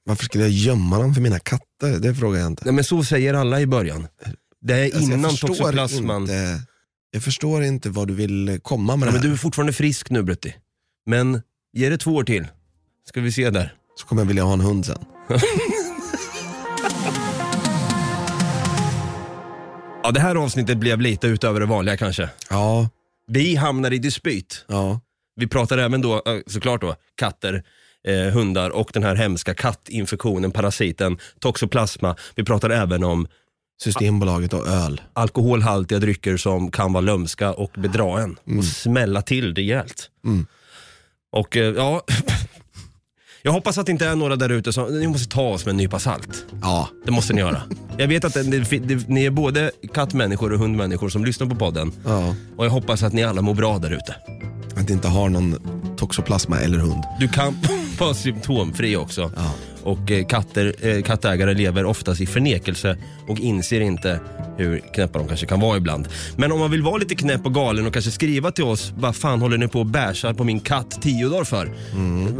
varför 0.04 0.24
skulle 0.24 0.44
jag 0.44 0.50
gömma 0.50 0.98
dem 0.98 1.14
för 1.14 1.20
mina 1.20 1.38
katter? 1.38 1.98
Det 1.98 2.14
frågar 2.14 2.40
jag 2.40 2.46
inte. 2.46 2.64
Nej 2.64 2.74
men 2.74 2.84
så 2.84 3.04
säger 3.04 3.34
alla 3.34 3.60
i 3.60 3.66
början. 3.66 4.06
Det 4.60 4.74
är 4.74 4.84
Alltså, 4.84 5.00
innan 5.12 5.36
toxoplasman. 5.36 6.22
Inte, 6.22 6.60
jag 7.10 7.22
förstår 7.22 7.62
inte 7.64 7.90
vad 7.90 8.08
du 8.08 8.14
vill 8.14 8.60
komma 8.62 8.96
med 8.96 9.06
Ja, 9.06 9.10
det 9.10 9.12
men 9.12 9.20
här. 9.22 9.28
du 9.28 9.34
är 9.34 9.38
fortfarande 9.38 9.72
frisk 9.72 10.10
nu 10.10 10.22
Brutti. 10.22 10.54
Men 11.06 11.42
ge 11.72 11.88
det 11.88 11.98
två 11.98 12.10
år 12.14 12.24
till. 12.24 12.46
Ska 13.08 13.20
vi 13.20 13.32
se 13.32 13.50
där. 13.50 13.74
Så 14.00 14.06
kommer 14.06 14.22
jag 14.22 14.26
vilja 14.26 14.42
ha 14.44 14.52
en 14.52 14.60
hund 14.60 14.86
sen. 14.86 14.98
Ja 20.02 20.10
det 20.12 20.20
här 20.20 20.34
avsnittet 20.34 20.78
blev 20.78 21.00
lite 21.00 21.26
utöver 21.26 21.60
det 21.60 21.66
vanliga 21.66 21.96
kanske. 21.96 22.28
Ja, 22.50 22.88
Vi 23.26 23.54
hamnar 23.56 23.92
i 23.92 23.98
dispyt. 23.98 24.64
ja. 24.68 25.00
Vi 25.36 25.46
pratar 25.46 25.78
även 25.78 26.00
då, 26.00 26.14
eh, 26.14 26.38
såklart 26.46 26.80
då, 26.80 26.94
katter, 27.14 27.62
eh, 28.08 28.32
hundar 28.34 28.70
och 28.70 28.90
den 28.92 29.02
här 29.02 29.14
hemska 29.14 29.54
kattinfektionen, 29.54 30.50
parasiten, 30.50 31.18
toxoplasma. 31.40 32.16
Vi 32.34 32.44
pratar 32.44 32.70
även 32.70 33.04
om 33.04 33.26
Systembolaget 33.82 34.52
och 34.54 34.66
öl. 34.68 35.00
alkoholhaltiga 35.12 35.98
drycker 35.98 36.36
som 36.36 36.70
kan 36.70 36.92
vara 36.92 37.00
lömska 37.00 37.52
och 37.52 37.70
bedra 37.78 38.20
en 38.22 38.36
och 38.58 38.64
smälla 38.64 39.22
till 39.22 39.54
rejält. 39.54 40.10
Mm. 40.24 40.46
Och 41.32 41.56
eh, 41.56 41.74
ja, 41.76 42.02
jag 43.42 43.52
hoppas 43.52 43.78
att 43.78 43.86
det 43.86 43.92
inte 43.92 44.06
är 44.06 44.16
några 44.16 44.36
där 44.36 44.48
ute 44.48 44.72
som, 44.72 44.98
ni 45.00 45.06
måste 45.06 45.28
ta 45.34 45.42
oss 45.42 45.64
med 45.64 45.70
en 45.70 45.76
nypa 45.76 45.98
salt. 45.98 46.44
Ja, 46.62 46.88
Det 47.04 47.10
måste 47.10 47.32
ni 47.32 47.40
göra. 47.40 47.62
Jag 47.98 48.08
vet 48.08 48.24
att 48.24 48.34
det, 48.34 48.42
det, 48.42 48.78
det, 48.78 49.08
ni 49.08 49.24
är 49.24 49.30
både 49.30 49.70
kattmänniskor 49.94 50.52
och 50.52 50.58
hundmänniskor 50.58 51.08
som 51.08 51.24
lyssnar 51.24 51.46
på 51.46 51.54
podden. 51.56 51.92
ja. 52.04 52.34
Och 52.56 52.64
jag 52.64 52.70
hoppas 52.70 53.02
att 53.02 53.12
ni 53.12 53.24
alla 53.24 53.42
mår 53.42 53.54
bra 53.54 53.78
där 53.78 53.90
ute. 53.90 54.16
Att 54.76 54.90
inte 54.90 55.08
har 55.08 55.28
någon 55.28 55.56
toxoplasma 55.96 56.60
eller 56.60 56.78
hund. 56.78 57.04
Du 57.20 57.28
kan 57.28 57.58
vara 57.98 58.14
symptomfri 58.14 58.96
också. 58.96 59.32
Ja. 59.36 59.50
Och 59.88 60.10
eh, 60.10 60.26
katter, 60.26 60.74
eh, 60.80 61.02
kattägare 61.02 61.54
lever 61.54 61.84
oftast 61.84 62.20
i 62.20 62.26
förnekelse 62.26 62.96
och 63.28 63.38
inser 63.38 63.80
inte 63.80 64.20
hur 64.56 64.78
knäppa 64.94 65.18
de 65.18 65.28
kanske 65.28 65.46
kan 65.46 65.60
vara 65.60 65.76
ibland. 65.76 66.08
Men 66.36 66.52
om 66.52 66.58
man 66.58 66.70
vill 66.70 66.82
vara 66.82 66.96
lite 66.96 67.14
knäpp 67.14 67.46
och 67.46 67.54
galen 67.54 67.86
och 67.86 67.92
kanske 67.92 68.10
skriva 68.10 68.50
till 68.50 68.64
oss, 68.64 68.92
vad 68.96 69.16
fan 69.16 69.40
håller 69.40 69.58
ni 69.58 69.68
på 69.68 69.78
och 69.80 69.86
bärsar 69.86 70.34
på 70.34 70.44
min 70.44 70.60
katt 70.60 71.02
tio 71.02 71.28
dagar 71.28 71.44
för? 71.44 71.72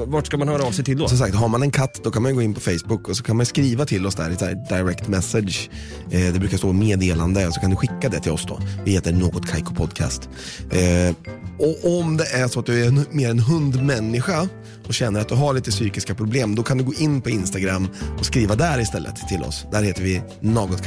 Vart 0.06 0.26
ska 0.26 0.36
man 0.36 0.48
höra 0.48 0.62
av 0.62 0.72
sig 0.72 0.84
till 0.84 0.98
då? 0.98 1.08
Som 1.08 1.18
sagt, 1.18 1.34
har 1.34 1.48
man 1.48 1.62
en 1.62 1.70
katt 1.70 2.00
då 2.04 2.10
kan 2.10 2.22
man 2.22 2.34
gå 2.34 2.42
in 2.42 2.54
på 2.54 2.60
Facebook 2.60 3.08
och 3.08 3.16
så 3.16 3.22
kan 3.22 3.36
man 3.36 3.46
skriva 3.46 3.84
till 3.84 4.06
oss 4.06 4.14
där 4.14 4.30
i 4.30 4.54
direct 4.68 5.08
message. 5.08 5.70
Eh, 6.10 6.32
det 6.32 6.38
brukar 6.38 6.58
stå 6.58 6.72
meddelande 6.72 7.46
och 7.46 7.54
så 7.54 7.60
kan 7.60 7.70
du 7.70 7.76
skicka 7.76 8.08
det 8.08 8.20
till 8.20 8.32
oss 8.32 8.46
då. 8.48 8.60
Vi 8.84 8.90
heter 8.90 9.12
Något 9.12 9.50
Kaiko 9.50 9.74
Podcast. 9.74 10.28
Eh, 10.70 11.14
och 11.58 11.98
om 11.98 12.16
det 12.16 12.24
är 12.24 12.48
så 12.48 12.60
att 12.60 12.66
du 12.66 12.84
är 12.84 12.88
en, 12.88 13.06
mer 13.10 13.30
en 13.30 13.38
hundmänniska 13.38 14.48
och 14.88 14.94
känner 14.94 15.20
att 15.20 15.28
du 15.28 15.34
har 15.34 15.54
lite 15.54 15.70
psykiska 15.70 16.14
problem, 16.14 16.54
då 16.54 16.62
kan 16.62 16.78
du 16.78 16.84
gå 16.84 16.94
in 16.94 17.20
på 17.20 17.30
Instagram 17.30 17.88
och 18.18 18.26
skriva 18.26 18.54
där 18.54 18.80
istället 18.80 19.28
till 19.28 19.42
oss. 19.42 19.66
Där 19.72 19.82
heter 19.82 20.02
vi 20.02 20.22
Något. 20.40 20.82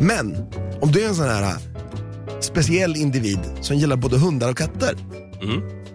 Men 0.00 0.36
om 0.80 0.92
du 0.92 1.04
är 1.04 1.08
en 1.08 1.14
sån 1.14 1.28
här 1.28 1.56
speciell 2.40 2.96
individ 2.96 3.40
som 3.60 3.76
gillar 3.76 3.96
både 3.96 4.18
hundar 4.18 4.50
och 4.50 4.58
katter, 4.58 4.96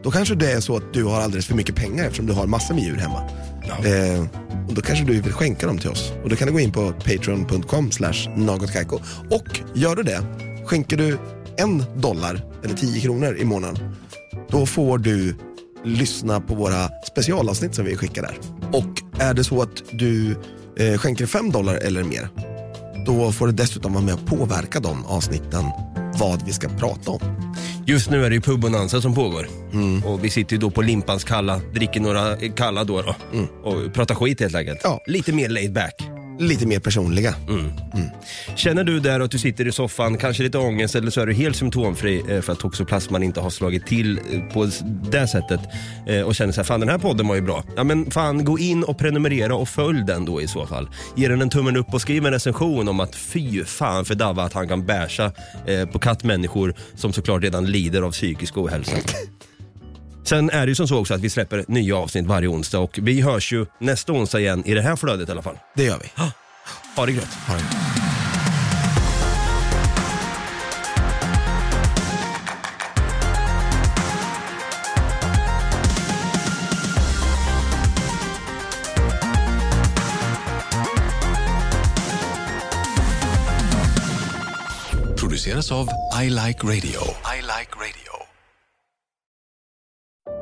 då 0.04 0.12
kanske 0.12 0.36
det 0.36 0.52
är 0.52 0.60
så 0.60 0.78
att 0.78 0.94
du 0.94 1.04
har 1.04 1.22
alldeles 1.22 1.46
för 1.46 1.56
mycket 1.56 1.76
pengar 1.76 2.04
eftersom 2.04 2.26
du 2.26 2.34
har 2.34 2.48
massor 2.48 2.74
med 2.74 2.84
djur 2.84 2.98
hemma. 2.98 3.30
Eh, 3.68 4.26
och 4.68 4.74
då 4.74 4.82
kanske 4.82 5.06
du 5.06 5.22
vill 5.22 5.34
skänka 5.34 5.68
dem 5.68 5.78
till 5.78 5.90
oss. 5.90 6.12
Och 6.24 6.30
då 6.30 6.36
kan 6.36 6.48
du 6.48 6.54
gå 6.54 6.60
in 6.60 6.72
på 6.72 6.92
patreon.com 6.92 7.92
slash 7.92 8.30
nagotkaiko. 8.36 9.00
Och 9.30 9.60
gör 9.76 9.96
du 9.96 10.04
det, 10.04 10.22
skänker 10.66 10.98
du 10.98 11.18
en 11.58 11.84
dollar 11.96 12.46
eller 12.64 12.76
10 12.76 13.02
kronor 13.02 13.38
i 13.38 13.46
månaden, 13.46 13.96
då 14.50 14.66
får 14.66 14.98
du 14.98 15.36
lyssna 15.84 16.42
på 16.42 16.56
våra 16.56 16.90
specialavsnitt 17.08 17.76
som 17.76 17.86
vi 17.86 17.96
skickar 17.96 18.22
där. 18.22 18.38
Och 18.72 19.22
är 19.22 19.34
det 19.34 19.44
så 19.44 19.62
att 19.62 19.84
du 19.92 20.32
eh, 20.78 20.98
skänker 20.98 21.26
5 21.26 21.52
dollar 21.52 21.76
eller 21.76 22.04
mer, 22.04 22.30
då 23.06 23.32
får 23.32 23.48
du 23.48 23.54
dessutom 23.54 23.94
vara 23.94 24.04
med 24.04 24.14
och 24.14 24.26
påverka 24.26 24.80
de 24.80 25.06
avsnitten, 25.06 25.66
vad 26.20 26.46
vi 26.46 26.54
ska 26.54 26.70
prata 26.70 27.12
om. 27.12 27.20
Just 27.86 28.10
nu 28.10 28.26
är 28.26 28.30
det 28.30 28.36
ju 28.36 28.42
pubbonanza 28.42 29.02
som 29.02 29.16
pågår. 29.16 29.48
Mm. 29.74 30.04
Och 30.06 30.24
vi 30.24 30.30
sitter 30.30 30.54
ju 30.54 30.60
då 30.60 30.72
på 30.72 30.82
Limpans 30.82 31.24
kalla, 31.24 31.62
dricker 31.74 32.00
några 32.00 32.36
kalla 32.36 32.84
då, 32.84 33.02
då 33.02 33.16
och 33.64 33.94
pratar 33.94 34.16
skit 34.16 34.40
helt 34.40 34.56
enkelt. 34.56 34.86
Mm. 34.86 34.98
Ja. 34.98 35.12
Lite 35.12 35.34
mer 35.34 35.50
laid 35.50 35.74
back. 35.74 36.17
Lite 36.40 36.68
mer 36.68 36.80
personliga. 36.80 37.36
Känner 38.56 38.84
du 38.84 39.00
där 39.00 39.20
att 39.20 39.32
du 39.32 39.40
sitter 39.40 39.68
i 39.68 39.72
soffan, 39.72 40.18
kanske 40.18 40.44
lite 40.44 40.58
ångest 40.58 40.96
eller 40.96 41.12
så 41.12 41.22
är 41.22 41.26
du 41.26 41.34
helt 41.34 41.56
symptomfri 41.56 42.24
eh, 42.30 42.42
för 42.42 42.54
att 42.54 42.60
toxoplasman 42.60 43.24
inte 43.24 43.40
har 43.42 43.50
slagit 43.50 43.86
till 43.88 44.18
eh, 44.32 44.54
på 44.54 44.64
s- 44.64 44.82
det 45.12 45.28
sättet 45.28 45.60
eh, 46.08 46.22
och 46.22 46.36
känner 46.36 46.54
så 46.54 46.60
här, 46.62 46.66
fan 46.66 46.80
den 46.80 46.90
här 46.90 46.98
podden 46.98 47.28
var 47.28 47.36
ju 47.36 47.42
bra. 47.42 47.64
Ja 47.76 47.84
men 47.84 48.12
fan 48.12 48.46
gå 48.46 48.60
in 48.60 48.84
och 48.84 48.98
prenumerera 48.98 49.56
och 49.56 49.70
följ 49.70 50.04
den 50.08 50.26
då 50.26 50.42
i 50.42 50.48
så 50.48 50.68
fall. 50.68 50.90
Ge 51.16 51.28
den 51.28 51.42
en 51.42 51.50
tummen 51.50 51.78
upp 51.78 51.94
och 51.94 52.02
skriv 52.02 52.26
en 52.26 52.32
recension 52.34 52.88
om 52.88 53.00
att 53.00 53.16
fy 53.16 53.64
fan 53.64 54.06
för 54.06 54.16
Davva 54.16 54.44
att 54.44 54.54
han 54.54 54.68
kan 54.68 54.86
bärsa 54.86 55.32
eh, 55.68 55.86
på 55.90 56.00
kattmänniskor 56.00 56.74
som 56.96 57.14
såklart 57.14 57.44
redan 57.44 57.66
lider 57.66 58.02
av 58.02 58.12
psykisk 58.12 58.58
ohälsa. 58.58 58.98
Sen 60.28 60.50
är 60.50 60.66
det 60.66 60.70
ju 60.70 60.76
som 60.76 60.88
så 60.88 61.00
också 61.00 61.14
att 61.14 61.22
vi 61.22 61.30
släpper 61.30 61.66
nya 61.68 61.98
avsnitt 61.98 62.26
varje 62.26 62.48
onsdag 62.48 62.80
och 62.80 63.00
vi 63.02 63.22
hörs 63.22 63.54
ju 63.54 63.66
nästa 63.80 64.14
onsdag 64.14 64.40
igen 64.40 64.64
i 64.66 64.74
det 64.74 64.82
här 64.82 64.96
flödet 64.96 65.30
i 65.30 65.32
alla 65.32 65.42
fall. 65.42 65.60
Det 65.76 65.84
gör 65.84 66.00
vi. 66.00 66.12
Ha 66.96 67.06
det 67.06 67.12
gött. 67.12 67.34
Ha 67.48 67.56
det. 67.56 67.62
Produceras 85.20 85.72
av. 85.72 85.88
I 86.24 86.30
like 86.30 86.68
radio. 86.68 87.02